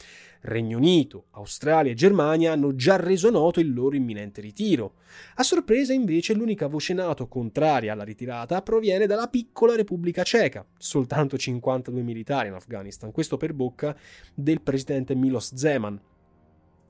Regno 0.40 0.78
Unito, 0.78 1.26
Australia 1.32 1.92
e 1.92 1.94
Germania 1.94 2.52
hanno 2.52 2.74
già 2.74 2.96
reso 2.96 3.28
noto 3.28 3.60
il 3.60 3.74
loro 3.74 3.94
imminente 3.94 4.40
ritiro. 4.40 4.94
A 5.34 5.42
sorpresa 5.42 5.92
invece 5.92 6.32
l'unica 6.32 6.66
voce 6.66 6.94
NATO 6.94 7.26
contraria 7.28 7.92
alla 7.92 8.04
ritirata 8.04 8.62
proviene 8.62 9.06
dalla 9.06 9.28
piccola 9.28 9.76
Repubblica 9.76 10.22
Ceca, 10.22 10.64
soltanto 10.78 11.36
52 11.36 12.00
militari 12.02 12.48
in 12.48 12.54
Afghanistan, 12.54 13.12
questo 13.12 13.36
per 13.36 13.52
bocca 13.52 13.94
del 14.32 14.62
presidente 14.62 15.14
Milos 15.14 15.54
Zeman, 15.54 16.00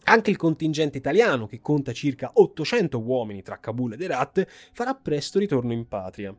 anche 0.04 0.30
il 0.30 0.36
contingente 0.36 0.98
italiano, 0.98 1.46
che 1.46 1.60
conta 1.60 1.92
circa 1.92 2.30
800 2.34 3.00
uomini 3.00 3.42
tra 3.42 3.58
Kabul 3.58 3.94
ed 3.94 4.00
Herat, 4.00 4.46
farà 4.72 4.94
presto 4.94 5.38
ritorno 5.38 5.72
in 5.72 5.86
patria. 5.86 6.34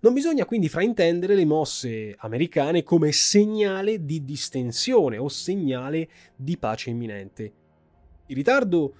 Non 0.00 0.12
bisogna 0.12 0.44
quindi 0.44 0.68
fraintendere 0.68 1.34
le 1.34 1.46
mosse 1.46 2.14
americane 2.18 2.82
come 2.82 3.10
segnale 3.10 4.04
di 4.04 4.22
distensione 4.22 5.16
o 5.16 5.28
segnale 5.28 6.08
di 6.36 6.58
pace 6.58 6.90
imminente. 6.90 7.52
Il 8.26 8.36
ritardo 8.36 8.94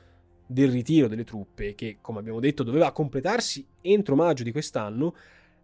del 0.46 0.70
ritiro 0.70 1.07
delle 1.07 1.24
truppe, 1.24 1.74
che 1.74 1.98
come 2.00 2.20
abbiamo 2.20 2.40
detto 2.40 2.62
doveva 2.62 2.92
completarsi 2.92 3.66
entro 3.83 4.14
maggio 4.14 4.44
di 4.44 4.52
quest'anno, 4.52 5.14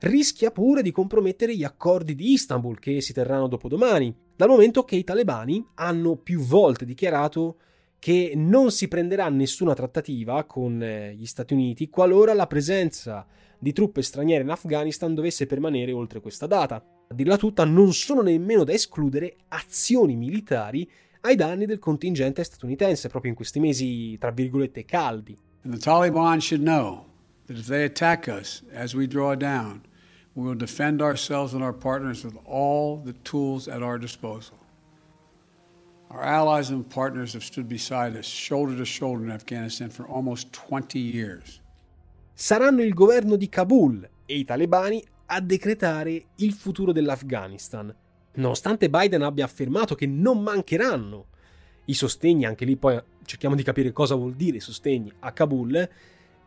rischia 0.01 0.51
pure 0.51 0.83
di 0.83 0.91
compromettere 0.91 1.57
gli 1.57 1.65
accordi 1.65 2.15
di 2.15 2.33
Istanbul 2.33 2.79
che 2.79 3.01
si 3.01 3.13
terranno 3.13 3.49
dopodomani, 3.49 4.15
dal 4.37 4.49
momento 4.49 4.85
che 4.85 4.97
i 4.97 5.05
talebani 5.05 5.67
hanno 5.75 6.17
più 6.17 6.41
volte 6.41 6.85
dichiarato 6.85 7.57
che 8.01 8.33
non 8.35 8.73
si 8.73 8.89
prenderà 8.89 9.29
nessuna 9.29 9.75
trattativa 9.75 10.43
con 10.45 10.83
eh, 10.83 11.15
gli 11.15 11.27
Stati 11.27 11.53
Uniti 11.53 11.91
qualora 11.91 12.33
la 12.33 12.47
presenza 12.47 13.27
di 13.59 13.73
truppe 13.73 14.01
straniere 14.01 14.43
in 14.43 14.49
Afghanistan 14.49 15.15
dovesse 15.15 15.47
permanere 15.47 15.93
oltre 15.93 16.21
questa 16.21 16.47
data. 16.47 16.77
A 16.77 17.15
dirla 17.15 17.37
tutta, 17.37 17.65
non 17.65 17.93
sono 17.93 18.23
nemmeno 18.23 18.65
da 18.65 18.73
escludere 18.73 19.37
azioni 19.49 20.17
militari 20.17 20.91
ai 21.21 21.37
danni 21.37 21.67
del 21.67 21.79
contingente 21.79 22.43
statunitense 22.43 23.11
proprio 23.11 23.33
in 23.33 23.37
questi 23.37 23.61
mesi, 23.61 24.17
tra 24.17 24.31
virgolette, 24.31 24.87
caldi. 24.87 25.37
And 25.63 25.75
the 25.75 25.79
Taliban 25.79 26.41
should 26.41 26.63
know 26.63 27.05
that 27.47 27.59
if 27.59 27.67
they 27.67 27.85
attack 27.85 28.29
us 28.29 28.65
as 28.73 28.95
we 28.95 29.07
draw 29.07 29.37
down, 29.37 29.83
we 30.33 30.47
will 30.47 30.57
defend 30.57 31.03
ourselves 31.03 31.53
and 31.53 31.63
our 31.63 31.75
partners 31.75 32.25
with 32.25 32.39
all 32.47 33.03
the 33.05 33.15
tools 33.25 33.69
at 33.69 33.83
our 33.83 33.99
disposal. 33.99 34.60
Our 36.13 36.25
allies 36.25 36.71
and 36.71 36.85
partners 36.93 37.35
have 37.35 37.45
stood 37.45 37.69
beside 37.69 38.17
us, 38.17 38.27
shoulder 38.27 38.77
to 38.77 38.85
shoulder 38.85 39.23
in 39.23 39.31
Afghanistan 39.31 39.91
for 39.91 40.07
almost 40.09 40.51
20 40.51 40.99
years. 40.99 41.61
Saranno 42.35 42.83
il 42.83 42.93
governo 42.95 43.37
di 43.37 43.49
Kabul 43.49 44.09
e 44.27 44.35
i 44.35 44.45
talebani 44.45 45.05
a 45.27 45.41
decretare 45.41 46.25
il 46.37 46.53
futuro 46.53 46.91
dell'Afghanistan, 46.91 47.95
nonostante 48.35 48.91
Biden 48.91 49.23
abbia 49.23 49.45
affermato 49.45 49.95
che 49.95 50.07
non 50.07 50.43
mancheranno 50.43 51.27
i 51.85 51.95
sostegni, 51.95 52.45
anche 52.45 52.65
lì 52.65 52.77
poi 52.77 53.01
cerchiamo 53.25 53.55
di 53.55 53.63
capire 53.63 53.93
cosa 53.93 54.17
vuol 54.17 54.35
dire 54.35 54.59
sostegni 54.59 55.13
a 55.21 55.31
Kabul, 55.31 55.89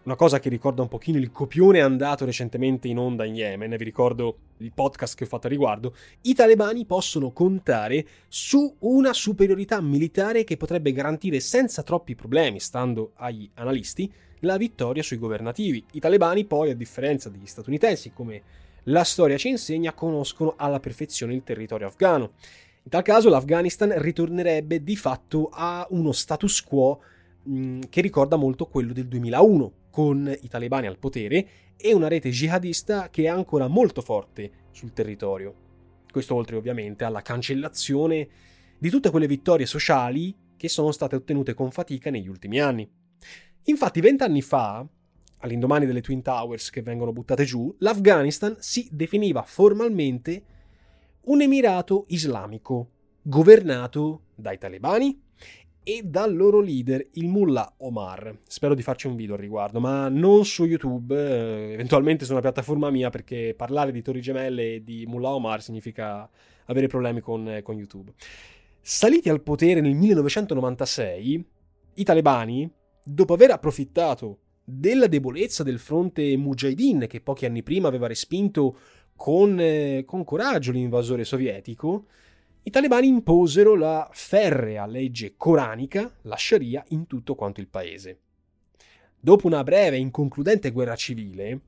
una 0.04 0.16
cosa 0.16 0.40
che 0.40 0.50
ricorda 0.50 0.82
un 0.82 0.90
pochino 0.90 1.18
il 1.18 1.32
copione 1.32 1.80
andato 1.80 2.26
recentemente 2.26 2.90
in 2.90 2.98
onda 2.98 3.24
in 3.24 3.36
Yemen, 3.36 3.76
vi 3.78 3.84
ricordo 3.86 4.38
il 4.58 4.74
podcast 4.74 5.16
che 5.16 5.24
ho 5.24 5.28
fatto 5.28 5.48
a 5.48 5.50
riguardo, 5.50 5.96
i 6.22 6.34
talebani 6.34 6.86
possono 6.86 7.32
contare 7.32 8.06
su 8.28 8.76
una 8.80 9.14
superiorità 9.14 9.80
militare 9.80 10.44
che 10.44 10.58
potrebbe 10.58 10.92
garantire 10.92 11.40
senza 11.40 11.84
troppi 11.84 12.16
problemi, 12.16 12.60
stando 12.60 13.12
agli 13.16 13.50
analisti, 13.56 14.12
la 14.40 14.58
vittoria 14.58 15.02
sui 15.02 15.18
governativi. 15.18 15.86
I 15.94 16.00
talebani 16.02 16.44
poi, 16.44 16.72
a 16.72 16.76
differenza 16.76 17.30
degli 17.30 17.46
statunitensi, 17.46 18.12
come 18.12 18.42
la 18.88 19.06
storia 19.06 19.38
ci 19.38 19.48
insegna, 19.48 19.94
conoscono 19.94 20.56
alla 20.58 20.82
perfezione 20.82 21.34
il 21.34 21.44
territorio 21.44 21.88
afghano. 21.88 22.32
In 22.84 22.90
tal 22.90 23.04
caso 23.04 23.30
l'Afghanistan 23.30 23.94
ritornerebbe 24.02 24.84
di 24.84 24.98
fatto 24.98 25.50
a 25.50 25.88
uno 25.92 26.12
status 26.12 26.62
quo 26.62 27.00
che 27.90 28.02
ricorda 28.02 28.36
molto 28.36 28.66
quello 28.68 28.92
del 28.92 29.08
2001, 29.08 29.72
con 29.94 30.36
i 30.42 30.48
talebani 30.48 30.88
al 30.88 30.98
potere 30.98 31.48
e 31.78 31.94
una 31.94 32.08
rete 32.08 32.32
jihadista 32.32 33.12
che 33.12 33.26
è 33.26 33.28
ancora 33.28 33.68
molto 33.68 34.02
forte 34.02 34.52
sul 34.72 34.92
territorio. 34.92 35.54
Questo 36.12 36.34
oltre 36.34 36.56
ovviamente 36.56 37.04
alla 37.04 37.22
cancellazione 37.22 38.28
di 38.80 38.90
tutte 38.90 39.12
quelle 39.12 39.28
vittorie 39.28 39.68
sociali 39.68 40.36
che 40.58 40.68
sono 40.68 40.92
state 40.92 41.16
ottenute 41.16 41.54
con 41.54 41.70
fatica 41.70 42.10
negli 42.10 42.28
ultimi 42.28 42.60
anni. 42.60 42.90
Infatti, 43.66 44.02
vent'anni 44.02 44.42
fa, 44.42 44.84
all'indomani 45.38 45.86
delle 45.86 46.02
Twin 46.02 46.24
Towers 46.24 46.72
che 46.72 46.82
vengono 46.82 47.14
buttate 47.14 47.44
giù, 47.44 47.72
l'Afghanistan 47.78 48.56
si 48.58 48.90
definiva 48.92 49.44
formalmente 49.44 50.44
un 51.26 51.40
emirato 51.40 52.06
islamico, 52.08 52.90
governato 53.22 54.24
dai 54.34 54.58
talebani 54.58 55.22
e 55.84 56.02
dal 56.04 56.36
loro 56.36 56.60
leader, 56.60 57.06
il 57.14 57.28
Mullah 57.28 57.76
Omar. 57.78 58.40
Spero 58.48 58.74
di 58.74 58.82
farci 58.82 59.08
un 59.08 59.16
video 59.16 59.36
al 59.36 59.42
riguardo, 59.42 59.80
ma 59.80 60.08
non 60.10 60.46
su 60.46 60.66
YouTube, 60.66 61.16
eh, 61.16 61.74
eventualmente 61.74 62.26
su 62.26 62.32
una 62.32 62.42
piattaforma 62.42 62.90
mia, 62.90 63.10
perché 63.10 63.54
parlare 63.56 63.92
di 63.92 64.02
Torri 64.02 64.22
Gemelle 64.22 64.76
e 64.76 64.84
di 64.84 65.06
Mullah 65.06 65.34
Omar 65.36 65.62
significa 65.62 66.30
avere 66.66 66.88
problemi 66.88 67.20
con, 67.20 67.60
con 67.64 67.76
YouTube. 67.76 68.14
Saliti 68.80 69.30
al 69.30 69.42
potere 69.42 69.82
nel 69.82 69.94
1996, 69.94 71.46
i 71.96 72.04
talebani, 72.04 72.72
dopo 73.04 73.34
aver 73.34 73.52
approfittato 73.52 74.40
della 74.64 75.08
debolezza 75.08 75.64
del 75.64 75.80
fronte 75.80 76.36
Mujahideen 76.38 77.06
che 77.08 77.20
pochi 77.20 77.46
anni 77.46 77.64
prima 77.64 77.90
aveva 77.90 78.08
respinto 78.08 78.78
con, 79.16 79.60
eh, 79.60 80.04
con 80.06 80.24
coraggio 80.24 80.72
l'invasore 80.72 81.26
sovietico, 81.26 82.06
i 82.66 82.70
talebani 82.70 83.08
imposero 83.08 83.76
la 83.76 84.10
ferrea 84.14 84.86
legge 84.86 85.34
coranica, 85.36 86.10
la 86.22 86.38
Sharia, 86.38 86.82
in 86.90 87.08
tutto 87.08 87.36
quanto 87.36 87.60
il 87.60 87.68
paese. 87.68 88.20
Dopo 89.20 89.48
una 89.48 89.64
breve 89.64 89.98
e 89.98 90.00
inconcludente 90.00 90.72
guerra 90.72 90.96
civile, 90.96 91.60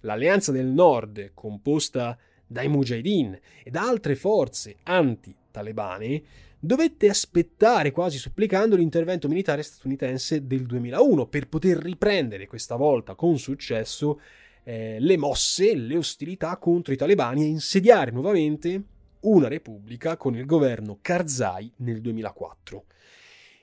l'Alleanza 0.00 0.50
del 0.50 0.66
Nord, 0.66 1.32
composta 1.34 2.18
dai 2.44 2.66
Mujahideen 2.66 3.38
e 3.62 3.70
da 3.70 3.82
altre 3.82 4.16
forze 4.16 4.78
anti-talebane, 4.82 6.22
dovette 6.58 7.08
aspettare 7.08 7.92
quasi 7.92 8.18
supplicando 8.18 8.74
l'intervento 8.74 9.28
militare 9.28 9.62
statunitense 9.62 10.48
del 10.48 10.66
2001 10.66 11.26
per 11.28 11.48
poter 11.48 11.76
riprendere 11.78 12.48
questa 12.48 12.74
volta 12.74 13.14
con 13.14 13.38
successo 13.38 14.20
eh, 14.64 14.98
le 14.98 15.16
mosse, 15.16 15.76
le 15.76 15.96
ostilità 15.96 16.56
contro 16.56 16.92
i 16.92 16.96
talebani 16.96 17.44
e 17.44 17.46
insediare 17.46 18.10
nuovamente 18.10 18.98
una 19.20 19.48
repubblica 19.48 20.16
con 20.16 20.34
il 20.34 20.46
governo 20.46 20.98
Karzai 21.00 21.72
nel 21.76 22.00
2004. 22.00 22.84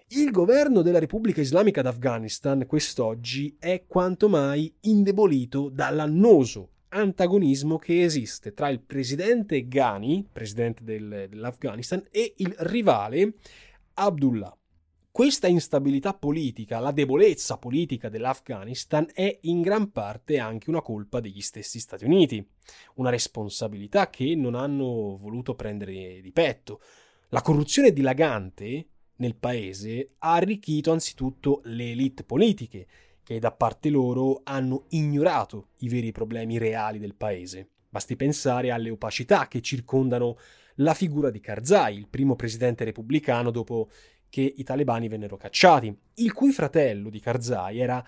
Il 0.10 0.32
governo 0.32 0.82
della 0.82 1.00
Repubblica 1.00 1.41
Islamica 1.41 1.82
d'Afghanistan 1.82 2.65
quest'oggi 2.65 3.58
è 3.60 3.84
quanto 3.88 4.30
mai 4.30 4.74
indebolito 4.82 5.70
dall'annoso 5.70 6.70
antagonismo 6.89 7.78
che 7.78 8.04
esiste 8.04 8.54
tra 8.54 8.70
il 8.70 8.80
presidente 8.80 9.67
Ghani, 9.67 10.26
presidente 10.32 10.84
del, 10.84 11.28
dell'Afghanistan, 11.30 12.04
e 12.10 12.36
il 12.38 12.56
rivale 12.60 13.34
Abdullah. 13.96 14.56
Questa 15.18 15.48
instabilità 15.48 16.14
politica, 16.14 16.78
la 16.78 16.92
debolezza 16.92 17.58
politica 17.58 18.08
dell'Afghanistan 18.08 19.08
è 19.12 19.40
in 19.42 19.62
gran 19.62 19.92
parte 19.92 20.38
anche 20.38 20.70
una 20.70 20.84
colpa 20.84 21.20
degli 21.20 21.42
stessi 21.42 21.80
Stati 21.80 22.06
Uniti, 22.06 22.48
una 22.98 23.10
responsabilità 23.10 24.12
che 24.12 24.36
non 24.36 24.54
hanno 24.54 25.18
voluto 25.20 25.56
prendere 25.56 26.22
di 26.22 26.32
petto. 26.32 26.82
La 27.30 27.42
corruzione 27.42 27.94
dilagante 27.94 28.90
nel 29.16 29.34
paese 29.34 30.12
ha 30.20 30.34
arricchito 30.34 30.92
anzitutto 30.92 31.62
le 31.64 31.90
elite 31.90 32.24
politiche, 32.24 32.86
che 33.24 33.40
da 33.40 33.52
parte 33.52 33.90
loro 33.90 34.42
hanno 34.44 34.86
ignorato 34.90 35.70
i 35.78 35.90
veri 35.90 36.12
problemi 36.12 36.60
reali 36.60 37.00
del 37.00 37.16
paese. 37.16 37.70
Basti 37.90 38.16
pensare 38.16 38.70
alle 38.70 38.92
opacità 38.92 39.48
che 39.48 39.62
circondano 39.62 40.38
la 40.76 40.94
figura 40.94 41.32
di 41.32 41.40
Karzai, 41.40 41.98
il 41.98 42.08
primo 42.08 42.36
presidente 42.36 42.84
repubblicano 42.84 43.50
dopo 43.50 43.90
che 44.30 44.54
i 44.56 44.63
talebani 44.63 45.08
vennero 45.08 45.38
cacciati, 45.38 45.96
il 46.16 46.34
cui 46.34 46.52
fratello 46.52 47.10
di 47.10 47.20
Karzai 47.20 47.80
era 47.80 48.06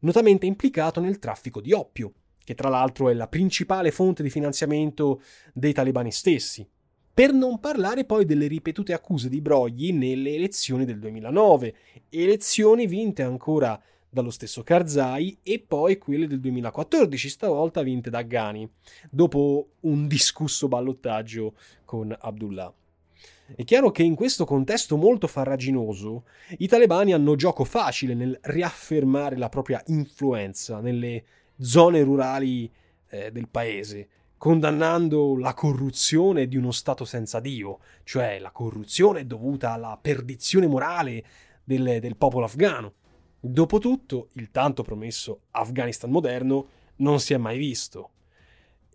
notamente 0.00 0.46
implicato 0.46 1.00
nel 1.00 1.18
traffico 1.18 1.60
di 1.60 1.72
oppio, 1.72 2.12
che 2.44 2.54
tra 2.54 2.68
l'altro 2.68 3.08
è 3.08 3.14
la 3.14 3.28
principale 3.28 3.90
fonte 3.90 4.22
di 4.22 4.30
finanziamento 4.30 5.22
dei 5.52 5.72
talebani 5.72 6.10
stessi. 6.10 6.68
Per 7.14 7.32
non 7.32 7.60
parlare 7.60 8.04
poi 8.04 8.24
delle 8.24 8.46
ripetute 8.46 8.94
accuse 8.94 9.28
di 9.28 9.40
brogli 9.40 9.92
nelle 9.92 10.34
elezioni 10.34 10.84
del 10.84 10.98
2009, 10.98 11.74
elezioni 12.08 12.86
vinte 12.86 13.22
ancora 13.22 13.80
dallo 14.08 14.30
stesso 14.30 14.62
Karzai 14.62 15.38
e 15.42 15.58
poi 15.66 15.98
quelle 15.98 16.26
del 16.26 16.40
2014, 16.40 17.28
stavolta 17.28 17.82
vinte 17.82 18.10
da 18.10 18.22
Ghani, 18.22 18.68
dopo 19.10 19.72
un 19.80 20.06
discusso 20.06 20.68
ballottaggio 20.68 21.54
con 21.84 22.14
Abdullah. 22.18 22.72
È 23.54 23.64
chiaro 23.64 23.90
che 23.90 24.02
in 24.02 24.14
questo 24.14 24.46
contesto 24.46 24.96
molto 24.96 25.26
farraginoso 25.26 26.24
i 26.58 26.68
talebani 26.68 27.12
hanno 27.12 27.34
gioco 27.34 27.64
facile 27.64 28.14
nel 28.14 28.38
riaffermare 28.42 29.36
la 29.36 29.50
propria 29.50 29.82
influenza 29.86 30.80
nelle 30.80 31.24
zone 31.58 32.02
rurali 32.02 32.70
eh, 33.08 33.30
del 33.30 33.48
paese, 33.48 34.08
condannando 34.38 35.36
la 35.36 35.52
corruzione 35.52 36.48
di 36.48 36.56
uno 36.56 36.72
Stato 36.72 37.04
senza 37.04 37.40
Dio, 37.40 37.80
cioè 38.04 38.38
la 38.38 38.50
corruzione 38.50 39.26
dovuta 39.26 39.72
alla 39.72 39.98
perdizione 40.00 40.66
morale 40.66 41.24
del, 41.62 41.98
del 42.00 42.16
popolo 42.16 42.46
afghano. 42.46 42.94
Dopotutto, 43.38 44.28
il 44.34 44.50
tanto 44.50 44.82
promesso 44.82 45.42
Afghanistan 45.50 46.10
moderno 46.10 46.66
non 46.96 47.20
si 47.20 47.34
è 47.34 47.36
mai 47.36 47.58
visto, 47.58 48.10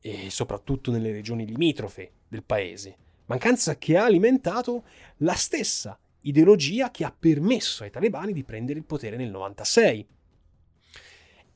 e 0.02 0.30
soprattutto 0.30 0.90
nelle 0.90 1.12
regioni 1.12 1.46
limitrofe 1.46 2.12
del 2.28 2.44
paese, 2.44 2.98
mancanza 3.28 3.78
che 3.78 3.98
ha 3.98 4.06
alimentato 4.06 4.84
la 5.18 5.34
stessa 5.34 5.98
ideologia 6.22 6.92
che 6.92 7.06
ha 7.06 7.16
permesso 7.18 7.84
ai 7.84 7.90
talebani 7.90 8.34
di 8.34 8.44
prendere 8.44 8.80
il 8.80 8.86
potere 8.86 9.16
nel 9.16 9.30
96. 9.30 10.08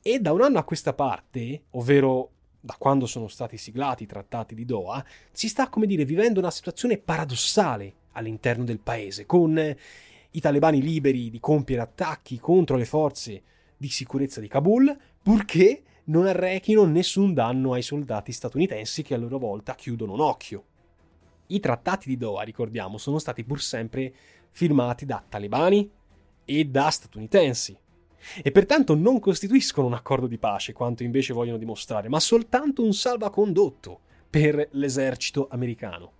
E 0.04 0.18
da 0.18 0.32
un 0.32 0.42
anno 0.42 0.58
a 0.58 0.64
questa 0.64 0.94
parte, 0.94 1.64
ovvero 1.70 2.30
da 2.60 2.74
quando 2.78 3.06
sono 3.06 3.28
stati 3.28 3.56
siglati 3.56 4.04
i 4.04 4.06
trattati 4.06 4.54
di 4.54 4.64
Doha, 4.64 5.04
si 5.30 5.48
sta, 5.48 5.68
come 5.68 5.86
dire, 5.86 6.04
vivendo 6.04 6.40
una 6.40 6.50
situazione 6.50 6.98
paradossale 6.98 7.94
all'interno 8.12 8.64
del 8.64 8.78
paese, 8.78 9.26
con 9.26 9.76
i 10.34 10.40
talebani 10.40 10.80
liberi 10.80 11.30
di 11.30 11.40
compiere 11.40 11.82
attacchi 11.82 12.38
contro 12.38 12.76
le 12.76 12.84
forze 12.84 13.42
di 13.76 13.88
sicurezza 13.88 14.40
di 14.40 14.48
Kabul, 14.48 14.96
purché 15.22 15.82
non 16.04 16.26
arrechino 16.26 16.84
nessun 16.84 17.34
danno 17.34 17.74
ai 17.74 17.82
soldati 17.82 18.32
statunitensi 18.32 19.02
che 19.02 19.14
a 19.14 19.18
loro 19.18 19.38
volta 19.38 19.74
chiudono 19.74 20.14
un 20.14 20.20
occhio. 20.20 20.64
I 21.52 21.60
trattati 21.60 22.08
di 22.08 22.16
Doha, 22.16 22.42
ricordiamo, 22.42 22.96
sono 22.96 23.18
stati 23.18 23.44
pur 23.44 23.60
sempre 23.60 24.14
firmati 24.50 25.04
da 25.04 25.22
talebani 25.28 25.90
e 26.46 26.64
da 26.64 26.88
statunitensi 26.88 27.78
e 28.42 28.50
pertanto 28.50 28.94
non 28.94 29.20
costituiscono 29.20 29.86
un 29.86 29.92
accordo 29.92 30.26
di 30.26 30.38
pace, 30.38 30.72
quanto 30.72 31.02
invece 31.02 31.34
vogliono 31.34 31.58
dimostrare, 31.58 32.08
ma 32.08 32.20
soltanto 32.20 32.82
un 32.82 32.94
salvacondotto 32.94 34.00
per 34.30 34.68
l'esercito 34.72 35.48
americano. 35.50 36.12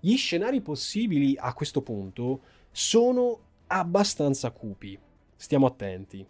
Gli 0.00 0.16
scenari 0.16 0.60
possibili 0.60 1.34
a 1.38 1.54
questo 1.54 1.80
punto 1.80 2.40
sono 2.70 3.38
abbastanza 3.68 4.50
cupi. 4.50 4.98
Stiamo 5.34 5.64
attenti. 5.64 6.26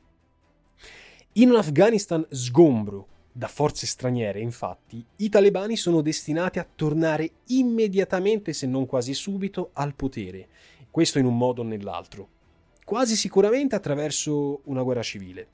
In 1.33 1.51
un 1.51 1.57
Afghanistan 1.57 2.25
sgombro 2.31 3.09
da 3.37 3.49
forze 3.49 3.87
straniere, 3.87 4.41
infatti, 4.41 5.05
i 5.17 5.29
talebani 5.29 5.77
sono 5.77 6.01
destinati 6.01 6.59
a 6.59 6.67
tornare 6.75 7.33
immediatamente, 7.49 8.55
se 8.55 8.67
non 8.67 8.87
quasi 8.87 9.13
subito, 9.13 9.73
al 9.75 9.95
potere, 9.95 10.49
questo 10.91 11.19
in 11.19 11.27
un 11.27 11.37
modo 11.37 11.61
o 11.61 11.65
nell'altro, 11.65 12.29
quasi 12.83 13.15
sicuramente 13.15 13.75
attraverso 13.75 14.63
una 14.65 14.83
guerra 14.83 15.03
civile. 15.03 15.47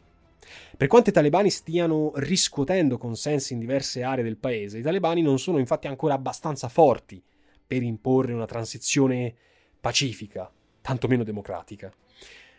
Per 0.76 0.86
quanto 0.86 1.10
i 1.10 1.12
talebani 1.12 1.50
stiano 1.50 2.12
riscuotendo 2.14 2.98
consensi 2.98 3.52
in 3.52 3.58
diverse 3.58 4.04
aree 4.04 4.22
del 4.22 4.36
paese, 4.36 4.78
i 4.78 4.82
talebani 4.82 5.20
non 5.20 5.40
sono 5.40 5.58
infatti 5.58 5.88
ancora 5.88 6.14
abbastanza 6.14 6.68
forti 6.68 7.20
per 7.66 7.82
imporre 7.82 8.32
una 8.32 8.46
transizione 8.46 9.34
pacifica, 9.80 10.48
tantomeno 10.80 11.24
democratica. 11.24 11.92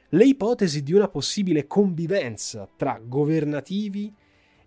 Le 0.09 0.25
ipotesi 0.25 0.83
di 0.83 0.91
una 0.91 1.07
possibile 1.07 1.65
convivenza 1.65 2.69
tra 2.75 2.99
governativi 3.01 4.13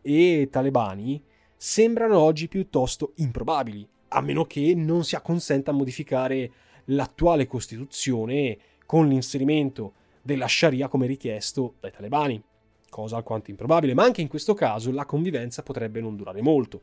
e 0.07 0.47
talebani 0.49 1.21
sembrano 1.57 2.21
oggi 2.21 2.47
piuttosto 2.47 3.13
improbabili, 3.17 3.85
a 4.09 4.21
meno 4.21 4.45
che 4.45 4.73
non 4.77 5.03
sia 5.03 5.21
consenta 5.21 5.73
modificare 5.73 6.51
l'attuale 6.87 7.49
Costituzione 7.49 8.57
con 8.87 9.09
l'inserimento 9.09 9.95
della 10.23 10.47
Sharia 10.47 10.87
come 10.87 11.09
richiesto 11.09 11.75
dai 11.81 11.91
talebani, 11.91 12.41
cosa 12.89 13.17
alquanto 13.17 13.51
improbabile, 13.51 13.95
ma 13.95 14.05
anche 14.05 14.21
in 14.21 14.29
questo 14.29 14.55
caso 14.55 14.93
la 14.93 15.05
convivenza 15.05 15.65
potrebbe 15.65 16.01
non 16.01 16.15
durare 16.15 16.41
molto. 16.41 16.83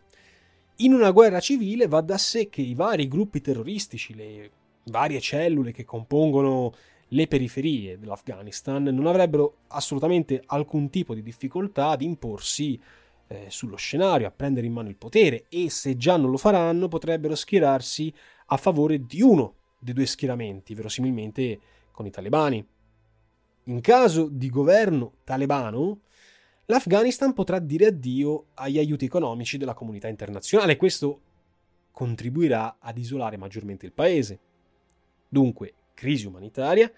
In 0.77 0.93
una 0.93 1.11
guerra 1.11 1.39
civile 1.39 1.87
va 1.87 2.01
da 2.01 2.17
sé 2.17 2.49
che 2.49 2.61
i 2.61 2.73
vari 2.73 3.07
gruppi 3.07 3.39
terroristici, 3.39 4.13
le 4.13 4.51
varie 4.87 5.21
cellule 5.21 5.71
che 5.71 5.85
compongono 5.85 6.73
le 7.07 7.27
periferie 7.27 7.97
dell'Afghanistan 7.97 8.83
non 8.83 9.05
avrebbero 9.05 9.59
assolutamente 9.67 10.41
alcun 10.47 10.89
tipo 10.89 11.13
di 11.13 11.21
difficoltà 11.21 11.89
ad 11.89 12.01
imporsi 12.01 12.77
eh, 13.33 13.45
sullo 13.49 13.75
scenario, 13.75 14.27
a 14.27 14.31
prendere 14.31 14.65
in 14.65 14.73
mano 14.73 14.89
il 14.89 14.95
potere 14.95 15.45
e 15.49 15.69
se 15.69 15.97
già 15.97 16.17
non 16.17 16.29
lo 16.29 16.37
faranno 16.37 16.87
potrebbero 16.87 17.35
schierarsi 17.35 18.13
a 18.47 18.57
favore 18.57 19.05
di 19.05 19.21
uno 19.21 19.55
dei 19.79 19.93
due 19.93 20.05
schieramenti, 20.05 20.73
verosimilmente 20.73 21.59
con 21.91 22.05
i 22.05 22.11
talebani. 22.11 22.65
In 23.65 23.81
caso 23.81 24.27
di 24.29 24.49
governo 24.49 25.13
talebano, 25.23 26.01
l'Afghanistan 26.65 27.33
potrà 27.33 27.59
dire 27.59 27.87
addio 27.87 28.47
agli 28.55 28.77
aiuti 28.77 29.05
economici 29.05 29.57
della 29.57 29.73
comunità 29.73 30.07
internazionale. 30.07 30.77
Questo 30.77 31.21
contribuirà 31.91 32.77
ad 32.79 32.97
isolare 32.97 33.37
maggiormente 33.37 33.85
il 33.85 33.93
paese. 33.93 34.39
Dunque, 35.29 35.73
crisi 35.93 36.25
umanitaria 36.25 36.91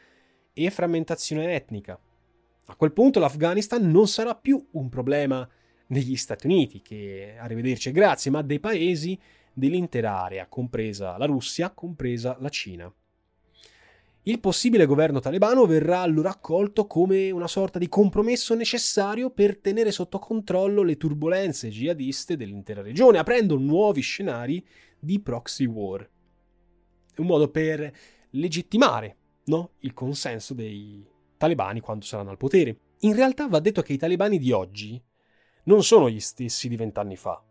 e 0.53 0.69
frammentazione 0.71 1.53
etnica. 1.53 1.99
A 2.67 2.75
quel 2.75 2.93
punto 2.93 3.19
l'Afghanistan 3.19 3.89
non 3.89 4.07
sarà 4.07 4.35
più 4.35 4.65
un 4.71 4.89
problema 4.89 5.47
degli 5.87 6.15
Stati 6.15 6.47
Uniti, 6.47 6.81
che 6.81 7.35
arrivederci 7.37 7.89
e 7.89 7.91
grazie, 7.91 8.31
ma 8.31 8.41
dei 8.41 8.59
paesi 8.59 9.19
dell'intera 9.53 10.21
area, 10.21 10.47
compresa 10.47 11.17
la 11.17 11.25
Russia, 11.25 11.71
compresa 11.71 12.37
la 12.39 12.49
Cina. 12.49 12.93
Il 14.27 14.39
possibile 14.39 14.87
governo 14.87 15.19
talebano 15.19 15.67
verrà 15.67 15.99
allora 15.99 16.31
accolto 16.31 16.87
come 16.87 17.29
una 17.29 17.47
sorta 17.47 17.77
di 17.77 17.87
compromesso 17.87 18.55
necessario 18.55 19.29
per 19.29 19.59
tenere 19.59 19.91
sotto 19.91 20.17
controllo 20.17 20.81
le 20.81 20.97
turbulenze 20.97 21.69
jihadiste 21.69 22.35
dell'intera 22.35 22.81
regione, 22.81 23.19
aprendo 23.19 23.55
nuovi 23.55 24.01
scenari 24.01 24.65
di 24.97 25.19
proxy 25.19 25.65
war. 25.65 26.01
È 27.13 27.19
un 27.19 27.27
modo 27.27 27.51
per 27.51 27.93
legittimare 28.31 29.15
no? 29.45 29.73
il 29.81 29.93
consenso 29.93 30.55
dei 30.55 31.05
talebani 31.37 31.79
quando 31.79 32.03
saranno 32.03 32.31
al 32.31 32.37
potere. 32.37 32.77
In 33.01 33.13
realtà 33.13 33.47
va 33.47 33.59
detto 33.59 33.83
che 33.83 33.93
i 33.93 33.97
talebani 33.97 34.39
di 34.39 34.51
oggi 34.51 34.99
non 35.65 35.83
sono 35.83 36.09
gli 36.09 36.19
stessi 36.19 36.67
di 36.67 36.75
vent'anni 36.75 37.15
fa. 37.15 37.41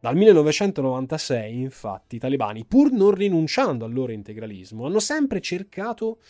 Dal 0.00 0.16
1996, 0.16 1.60
infatti, 1.60 2.16
i 2.16 2.18
talebani, 2.18 2.64
pur 2.64 2.92
non 2.92 3.12
rinunciando 3.12 3.84
al 3.84 3.92
loro 3.92 4.12
integralismo, 4.12 4.86
hanno 4.86 5.00
sempre 5.00 5.40
cercato 5.40 6.20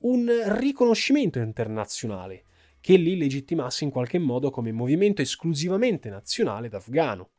un 0.00 0.30
riconoscimento 0.58 1.38
internazionale 1.38 2.44
che 2.80 2.96
li 2.96 3.16
legittimasse 3.16 3.84
in 3.84 3.90
qualche 3.90 4.18
modo 4.18 4.50
come 4.50 4.72
movimento 4.72 5.22
esclusivamente 5.22 6.10
nazionale 6.10 6.68
ed. 6.68 7.30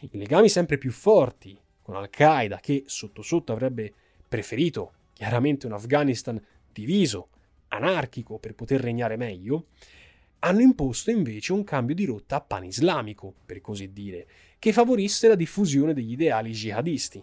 I 0.00 0.08
legami 0.12 0.48
sempre 0.48 0.78
più 0.78 0.90
forti 0.90 1.56
con 1.82 1.94
Al-Qaeda, 1.94 2.58
che 2.58 2.84
sotto 2.86 3.22
sotto 3.22 3.52
avrebbe 3.52 3.92
preferito 4.26 4.94
chiaramente 5.12 5.66
un 5.66 5.72
Afghanistan 5.72 6.42
diviso, 6.72 7.28
anarchico 7.68 8.38
per 8.38 8.54
poter 8.54 8.80
regnare 8.80 9.16
meglio, 9.16 9.66
hanno 10.40 10.60
imposto 10.60 11.10
invece 11.10 11.52
un 11.52 11.64
cambio 11.64 11.94
di 11.94 12.04
rotta 12.04 12.40
panislamico, 12.40 13.34
per 13.44 13.60
così 13.60 13.92
dire, 13.92 14.26
che 14.58 14.72
favorisse 14.72 15.28
la 15.28 15.34
diffusione 15.34 15.94
degli 15.94 16.12
ideali 16.12 16.52
jihadisti. 16.52 17.22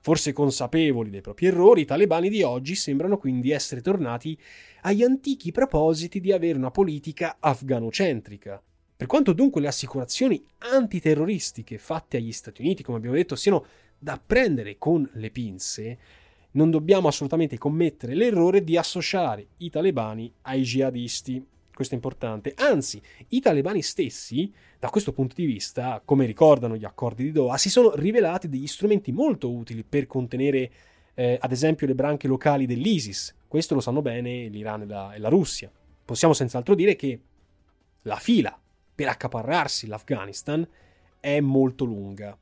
Forse 0.00 0.32
consapevoli 0.32 1.10
dei 1.10 1.20
propri 1.20 1.46
errori, 1.46 1.82
i 1.82 1.84
talebani 1.84 2.30
di 2.30 2.42
oggi 2.42 2.74
sembrano 2.74 3.18
quindi 3.18 3.50
essere 3.50 3.80
tornati 3.80 4.38
agli 4.82 5.02
antichi 5.02 5.52
propositi 5.52 6.20
di 6.20 6.32
avere 6.32 6.56
una 6.56 6.70
politica 6.70 7.36
afganocentrica. 7.40 8.62
Per 8.96 9.06
quanto 9.06 9.32
dunque 9.32 9.60
le 9.60 9.68
assicurazioni 9.68 10.42
antiterroristiche 10.58 11.78
fatte 11.78 12.16
agli 12.16 12.32
Stati 12.32 12.62
Uniti, 12.62 12.82
come 12.82 12.98
abbiamo 12.98 13.16
detto, 13.16 13.36
siano 13.36 13.64
da 13.98 14.20
prendere 14.24 14.78
con 14.78 15.08
le 15.14 15.30
pinze, 15.30 15.98
non 16.52 16.70
dobbiamo 16.70 17.08
assolutamente 17.08 17.58
commettere 17.58 18.14
l'errore 18.14 18.64
di 18.64 18.76
associare 18.76 19.48
i 19.58 19.70
talebani 19.70 20.32
ai 20.42 20.62
jihadisti 20.62 21.44
questo 21.78 21.94
è 21.94 21.98
importante. 21.98 22.54
Anzi, 22.56 23.00
i 23.28 23.38
talebani 23.38 23.82
stessi, 23.82 24.52
da 24.80 24.90
questo 24.90 25.12
punto 25.12 25.36
di 25.36 25.44
vista, 25.44 26.02
come 26.04 26.26
ricordano 26.26 26.74
gli 26.74 26.84
accordi 26.84 27.22
di 27.22 27.30
Doha, 27.30 27.56
si 27.56 27.70
sono 27.70 27.94
rivelati 27.94 28.48
degli 28.48 28.66
strumenti 28.66 29.12
molto 29.12 29.48
utili 29.48 29.84
per 29.84 30.08
contenere, 30.08 30.72
eh, 31.14 31.38
ad 31.40 31.52
esempio, 31.52 31.86
le 31.86 31.94
branche 31.94 32.26
locali 32.26 32.66
dell'ISIS. 32.66 33.32
Questo 33.46 33.74
lo 33.74 33.80
sanno 33.80 34.02
bene 34.02 34.48
l'Iran 34.48 34.82
e 34.82 34.86
la, 34.86 35.14
e 35.14 35.18
la 35.20 35.28
Russia. 35.28 35.70
Possiamo 36.04 36.34
senz'altro 36.34 36.74
dire 36.74 36.96
che 36.96 37.20
la 38.02 38.16
fila 38.16 38.60
per 38.92 39.06
accaparrarsi 39.06 39.86
l'Afghanistan 39.86 40.66
è 41.20 41.38
molto 41.38 41.84
lunga. 41.84 42.36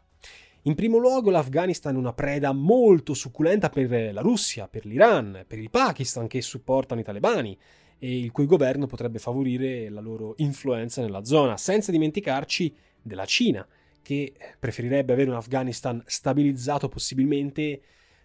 In 0.62 0.74
primo 0.74 0.96
luogo 0.96 1.28
l'Afghanistan 1.28 1.94
è 1.94 1.98
una 1.98 2.14
preda 2.14 2.52
molto 2.52 3.12
succulenta 3.12 3.68
per 3.68 4.14
la 4.14 4.22
Russia, 4.22 4.66
per 4.66 4.86
l'Iran, 4.86 5.44
per 5.46 5.58
il 5.58 5.68
Pakistan 5.68 6.26
che 6.26 6.40
supportano 6.40 7.02
i 7.02 7.04
talebani 7.04 7.58
e 7.98 8.18
il 8.18 8.30
cui 8.30 8.46
governo 8.46 8.86
potrebbe 8.86 9.18
favorire 9.18 9.88
la 9.88 10.00
loro 10.00 10.34
influenza 10.38 11.00
nella 11.00 11.24
zona, 11.24 11.56
senza 11.56 11.90
dimenticarci 11.90 12.74
della 13.02 13.24
Cina, 13.24 13.66
che 14.02 14.32
preferirebbe 14.58 15.12
avere 15.12 15.30
un 15.30 15.36
Afghanistan 15.36 16.02
stabilizzato 16.06 16.88
possibilmente 16.88 17.80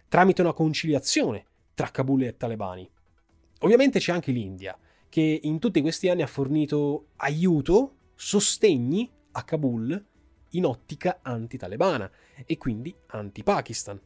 tramite 0.08 0.42
una 0.42 0.52
conciliazione 0.52 1.46
tra 1.74 1.90
Kabul 1.90 2.22
e 2.22 2.36
talebani. 2.36 2.88
Ovviamente 3.60 3.98
c'è 3.98 4.12
anche 4.12 4.32
l'India, 4.32 4.78
che 5.08 5.40
in 5.42 5.58
tutti 5.58 5.80
questi 5.80 6.08
anni 6.08 6.22
ha 6.22 6.26
fornito 6.26 7.08
aiuto, 7.16 7.96
sostegni 8.14 9.10
a 9.32 9.42
Kabul 9.44 10.04
in 10.50 10.64
ottica 10.64 11.20
anti-talebana 11.22 12.10
e 12.44 12.58
quindi 12.58 12.94
anti-Pakistan. 13.06 14.00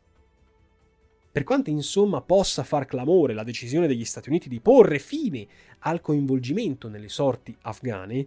Per 1.37 1.45
quanto 1.45 1.69
insomma 1.69 2.23
possa 2.23 2.65
far 2.65 2.87
clamore 2.87 3.35
la 3.35 3.43
decisione 3.43 3.87
degli 3.87 4.07
Stati 4.07 4.31
Uniti 4.31 4.49
di 4.49 4.59
porre 4.59 4.99
fine 4.99 5.47
al 5.81 6.01
coinvolgimento 6.01 6.89
nelle 6.89 7.11
sorti 7.11 7.55
afghane, 7.61 8.27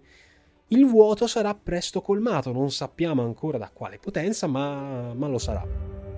il 0.68 0.86
vuoto 0.86 1.26
sarà 1.26 1.56
presto 1.56 2.02
colmato, 2.02 2.52
non 2.52 2.70
sappiamo 2.70 3.24
ancora 3.24 3.58
da 3.58 3.72
quale 3.74 3.98
potenza, 3.98 4.46
ma, 4.46 5.12
ma 5.16 5.28
lo 5.28 5.40
sarà. 5.40 6.09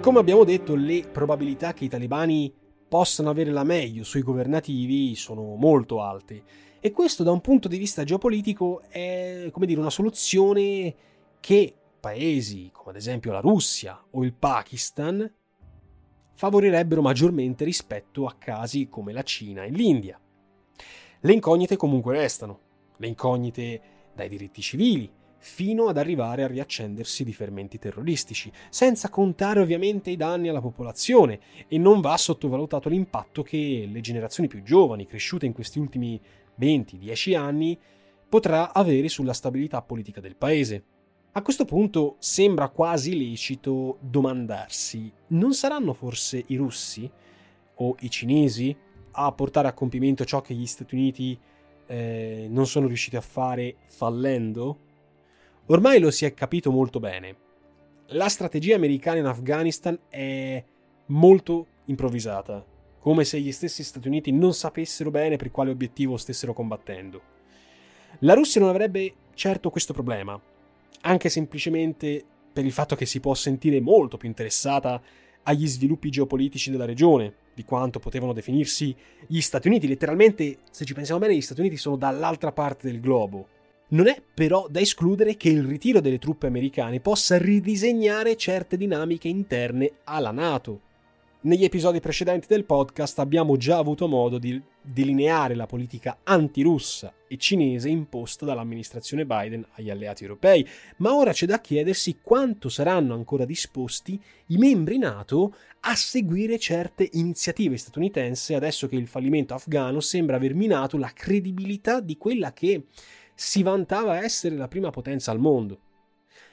Come 0.00 0.18
abbiamo 0.18 0.44
detto, 0.44 0.74
le 0.74 1.02
probabilità 1.02 1.74
che 1.74 1.84
i 1.84 1.88
talebani 1.88 2.50
possano 2.88 3.28
avere 3.28 3.50
la 3.50 3.64
meglio 3.64 4.02
sui 4.02 4.22
governativi 4.22 5.14
sono 5.14 5.56
molto 5.56 6.00
alte 6.00 6.42
e 6.80 6.90
questo 6.90 7.22
da 7.22 7.32
un 7.32 7.42
punto 7.42 7.68
di 7.68 7.76
vista 7.76 8.02
geopolitico 8.02 8.80
è, 8.88 9.50
come 9.52 9.66
dire, 9.66 9.78
una 9.78 9.90
soluzione 9.90 10.94
che 11.38 11.74
paesi 12.00 12.70
come 12.72 12.92
ad 12.92 12.96
esempio 12.96 13.30
la 13.30 13.40
Russia 13.40 14.02
o 14.12 14.24
il 14.24 14.32
Pakistan 14.32 15.30
favorirebbero 16.32 17.02
maggiormente 17.02 17.64
rispetto 17.64 18.24
a 18.24 18.36
casi 18.38 18.88
come 18.88 19.12
la 19.12 19.22
Cina 19.22 19.64
e 19.64 19.68
l'India. 19.68 20.18
Le 21.20 21.32
incognite 21.32 21.76
comunque 21.76 22.16
restano, 22.16 22.58
le 22.96 23.06
incognite 23.06 23.80
dai 24.14 24.30
diritti 24.30 24.62
civili, 24.62 25.12
fino 25.42 25.88
ad 25.88 25.96
arrivare 25.96 26.44
a 26.44 26.46
riaccendersi 26.46 27.24
di 27.24 27.32
fermenti 27.32 27.78
terroristici, 27.78 28.52
senza 28.68 29.08
contare 29.08 29.60
ovviamente 29.60 30.10
i 30.10 30.16
danni 30.16 30.48
alla 30.48 30.60
popolazione 30.60 31.40
e 31.66 31.78
non 31.78 32.00
va 32.00 32.16
sottovalutato 32.16 32.88
l'impatto 32.90 33.42
che 33.42 33.88
le 33.90 34.00
generazioni 34.00 34.48
più 34.48 34.62
giovani, 34.62 35.06
cresciute 35.06 35.46
in 35.46 35.52
questi 35.52 35.78
ultimi 35.78 36.20
20-10 36.60 37.36
anni, 37.36 37.78
potrà 38.28 38.74
avere 38.74 39.08
sulla 39.08 39.32
stabilità 39.32 39.80
politica 39.82 40.20
del 40.20 40.36
paese. 40.36 40.84
A 41.32 41.42
questo 41.42 41.64
punto 41.64 42.16
sembra 42.18 42.68
quasi 42.68 43.16
lecito 43.16 43.96
domandarsi, 44.00 45.10
non 45.28 45.54
saranno 45.54 45.94
forse 45.94 46.42
i 46.48 46.56
russi 46.56 47.10
o 47.76 47.96
i 48.00 48.10
cinesi 48.10 48.76
a 49.12 49.32
portare 49.32 49.68
a 49.68 49.72
compimento 49.72 50.24
ciò 50.24 50.42
che 50.42 50.54
gli 50.54 50.66
Stati 50.66 50.94
Uniti 50.94 51.38
eh, 51.86 52.46
non 52.48 52.66
sono 52.66 52.86
riusciti 52.86 53.16
a 53.16 53.20
fare 53.20 53.76
fallendo? 53.86 54.88
Ormai 55.70 56.00
lo 56.00 56.10
si 56.10 56.24
è 56.24 56.34
capito 56.34 56.72
molto 56.72 56.98
bene. 56.98 57.36
La 58.08 58.28
strategia 58.28 58.74
americana 58.74 59.20
in 59.20 59.26
Afghanistan 59.26 59.96
è 60.08 60.64
molto 61.06 61.66
improvvisata, 61.84 62.64
come 62.98 63.22
se 63.22 63.40
gli 63.40 63.52
stessi 63.52 63.84
Stati 63.84 64.08
Uniti 64.08 64.32
non 64.32 64.52
sapessero 64.52 65.12
bene 65.12 65.36
per 65.36 65.52
quale 65.52 65.70
obiettivo 65.70 66.16
stessero 66.16 66.52
combattendo. 66.52 67.22
La 68.20 68.34
Russia 68.34 68.60
non 68.60 68.68
avrebbe 68.68 69.14
certo 69.34 69.70
questo 69.70 69.92
problema, 69.92 70.38
anche 71.02 71.28
semplicemente 71.28 72.24
per 72.52 72.64
il 72.64 72.72
fatto 72.72 72.96
che 72.96 73.06
si 73.06 73.20
può 73.20 73.34
sentire 73.34 73.80
molto 73.80 74.16
più 74.16 74.26
interessata 74.26 75.00
agli 75.44 75.68
sviluppi 75.68 76.10
geopolitici 76.10 76.72
della 76.72 76.84
regione 76.84 77.32
di 77.54 77.62
quanto 77.62 78.00
potevano 78.00 78.32
definirsi 78.32 78.92
gli 79.24 79.40
Stati 79.40 79.68
Uniti. 79.68 79.86
Letteralmente, 79.86 80.58
se 80.68 80.84
ci 80.84 80.94
pensiamo 80.94 81.20
bene, 81.20 81.36
gli 81.36 81.40
Stati 81.40 81.60
Uniti 81.60 81.76
sono 81.76 81.94
dall'altra 81.94 82.50
parte 82.50 82.90
del 82.90 82.98
globo 82.98 83.58
non 83.90 84.06
è 84.06 84.20
però 84.34 84.66
da 84.68 84.80
escludere 84.80 85.36
che 85.36 85.48
il 85.48 85.64
ritiro 85.64 86.00
delle 86.00 86.18
truppe 86.18 86.46
americane 86.46 87.00
possa 87.00 87.38
ridisegnare 87.38 88.36
certe 88.36 88.76
dinamiche 88.76 89.28
interne 89.28 89.92
alla 90.04 90.30
Nato. 90.30 90.88
Negli 91.42 91.64
episodi 91.64 92.00
precedenti 92.00 92.46
del 92.48 92.64
podcast 92.64 93.18
abbiamo 93.18 93.56
già 93.56 93.78
avuto 93.78 94.06
modo 94.06 94.36
di 94.36 94.60
delineare 94.82 95.54
la 95.54 95.66
politica 95.66 96.18
antirussa 96.22 97.14
e 97.26 97.38
cinese 97.38 97.88
imposta 97.88 98.44
dall'amministrazione 98.44 99.24
Biden 99.24 99.66
agli 99.72 99.88
alleati 99.88 100.24
europei, 100.24 100.66
ma 100.98 101.14
ora 101.14 101.32
c'è 101.32 101.46
da 101.46 101.60
chiedersi 101.60 102.18
quanto 102.22 102.68
saranno 102.68 103.14
ancora 103.14 103.46
disposti 103.46 104.20
i 104.48 104.58
membri 104.58 104.98
NATO 104.98 105.54
a 105.80 105.94
seguire 105.94 106.58
certe 106.58 107.08
iniziative 107.12 107.78
statunitensi 107.78 108.52
adesso 108.52 108.86
che 108.86 108.96
il 108.96 109.06
fallimento 109.06 109.54
afghano 109.54 110.00
sembra 110.00 110.36
aver 110.36 110.54
minato 110.54 110.98
la 110.98 111.10
credibilità 111.14 112.00
di 112.00 112.18
quella 112.18 112.52
che 112.52 112.84
si 113.42 113.62
vantava 113.62 114.22
essere 114.22 114.54
la 114.54 114.68
prima 114.68 114.90
potenza 114.90 115.30
al 115.30 115.38
mondo. 115.38 115.80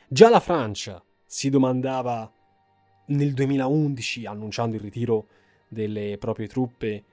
Già 0.07 0.29
la 0.29 0.39
Francia 0.39 1.03
si 1.25 1.49
domandava 1.49 2.31
nel 3.07 3.33
2011, 3.33 4.25
annunciando 4.25 4.77
il 4.77 4.81
ritiro 4.81 5.27
delle 5.67 6.17
proprie 6.17 6.47
truppe, 6.47 7.03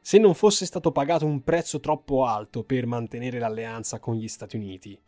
se 0.00 0.18
non 0.18 0.34
fosse 0.34 0.66
stato 0.66 0.90
pagato 0.90 1.26
un 1.26 1.44
prezzo 1.44 1.78
troppo 1.78 2.24
alto 2.24 2.64
per 2.64 2.86
mantenere 2.86 3.38
l'alleanza 3.38 4.00
con 4.00 4.16
gli 4.16 4.26
Stati 4.26 4.56
Uniti. 4.56 5.00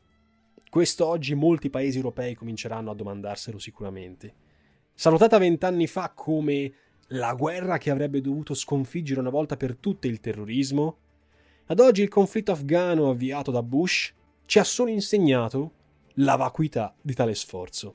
Questo 0.70 1.05
oggi 1.05 1.35
molti 1.35 1.68
paesi 1.68 1.97
europei 1.97 2.37
cominceranno 2.37 2.93
a 2.93 2.95
domandarselo 2.95 3.59
sicuramente. 3.59 4.35
Salutata 4.95 5.37
vent'anni 5.37 5.89
fa 5.89 6.12
come 6.14 6.73
la 7.09 7.35
guerra 7.35 7.77
che 7.77 7.91
avrebbe 7.91 8.20
dovuto 8.20 8.55
sconfiggere 8.55 9.18
una 9.18 9.31
volta 9.31 9.57
per 9.57 9.75
tutte 9.79 10.07
il 10.07 10.20
terrorismo, 10.20 10.99
ad 11.73 11.81
oggi 11.81 12.03
il 12.03 12.09
conflitto 12.09 12.53
afghano 12.53 13.09
avviato 13.09 13.51
da 13.51 13.62
Bush 13.62 14.12
ci 14.45 14.59
ha 14.59 14.64
solo 14.64 14.91
insegnato 14.91 15.73
la 16.16 16.37
vacuità 16.37 16.95
di 17.01 17.14
tale 17.14 17.35
sforzo. 17.35 17.95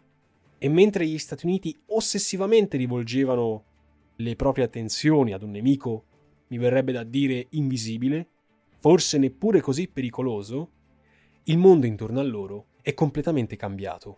E 0.57 0.67
mentre 0.67 1.05
gli 1.05 1.19
Stati 1.19 1.45
Uniti 1.45 1.77
ossessivamente 1.89 2.75
rivolgevano 2.75 3.63
le 4.15 4.35
proprie 4.35 4.65
attenzioni 4.65 5.31
ad 5.31 5.43
un 5.43 5.51
nemico, 5.51 6.05
mi 6.47 6.57
verrebbe 6.57 6.91
da 6.91 7.03
dire 7.03 7.45
invisibile, 7.51 8.27
forse 8.79 9.19
neppure 9.19 9.61
così 9.61 9.87
pericoloso, 9.87 10.71
il 11.43 11.59
mondo 11.59 11.85
intorno 11.85 12.19
a 12.19 12.23
loro 12.23 12.69
è 12.81 12.95
completamente 12.95 13.57
cambiato. 13.57 14.17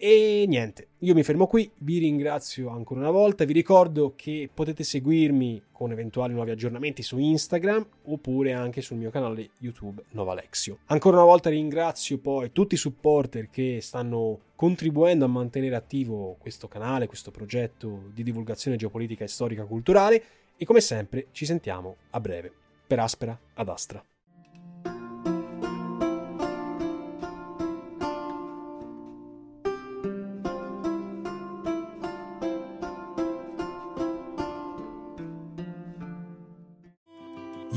E 0.00 0.44
niente, 0.46 0.90
io 0.98 1.12
mi 1.12 1.24
fermo 1.24 1.48
qui, 1.48 1.68
vi 1.78 1.98
ringrazio 1.98 2.68
ancora 2.68 3.00
una 3.00 3.10
volta, 3.10 3.44
vi 3.44 3.52
ricordo 3.52 4.12
che 4.14 4.48
potete 4.52 4.84
seguirmi 4.84 5.64
con 5.72 5.90
eventuali 5.90 6.34
nuovi 6.34 6.52
aggiornamenti 6.52 7.02
su 7.02 7.18
Instagram 7.18 7.84
oppure 8.04 8.52
anche 8.52 8.80
sul 8.80 8.96
mio 8.96 9.10
canale 9.10 9.50
YouTube 9.58 10.04
Novalexio. 10.10 10.78
Ancora 10.86 11.16
una 11.16 11.24
volta 11.24 11.50
ringrazio 11.50 12.18
poi 12.18 12.52
tutti 12.52 12.74
i 12.74 12.78
supporter 12.78 13.50
che 13.50 13.80
stanno 13.82 14.38
contribuendo 14.54 15.24
a 15.24 15.28
mantenere 15.28 15.74
attivo 15.74 16.36
questo 16.38 16.68
canale, 16.68 17.08
questo 17.08 17.32
progetto 17.32 18.10
di 18.14 18.22
divulgazione 18.22 18.76
geopolitica 18.76 19.24
e 19.24 19.28
storica 19.28 19.64
culturale 19.64 20.22
e 20.56 20.64
come 20.64 20.80
sempre 20.80 21.26
ci 21.32 21.44
sentiamo 21.44 21.96
a 22.10 22.20
breve. 22.20 22.52
Per 22.86 23.00
Aspera 23.00 23.36
ad 23.54 23.68
Astra. 23.68 24.00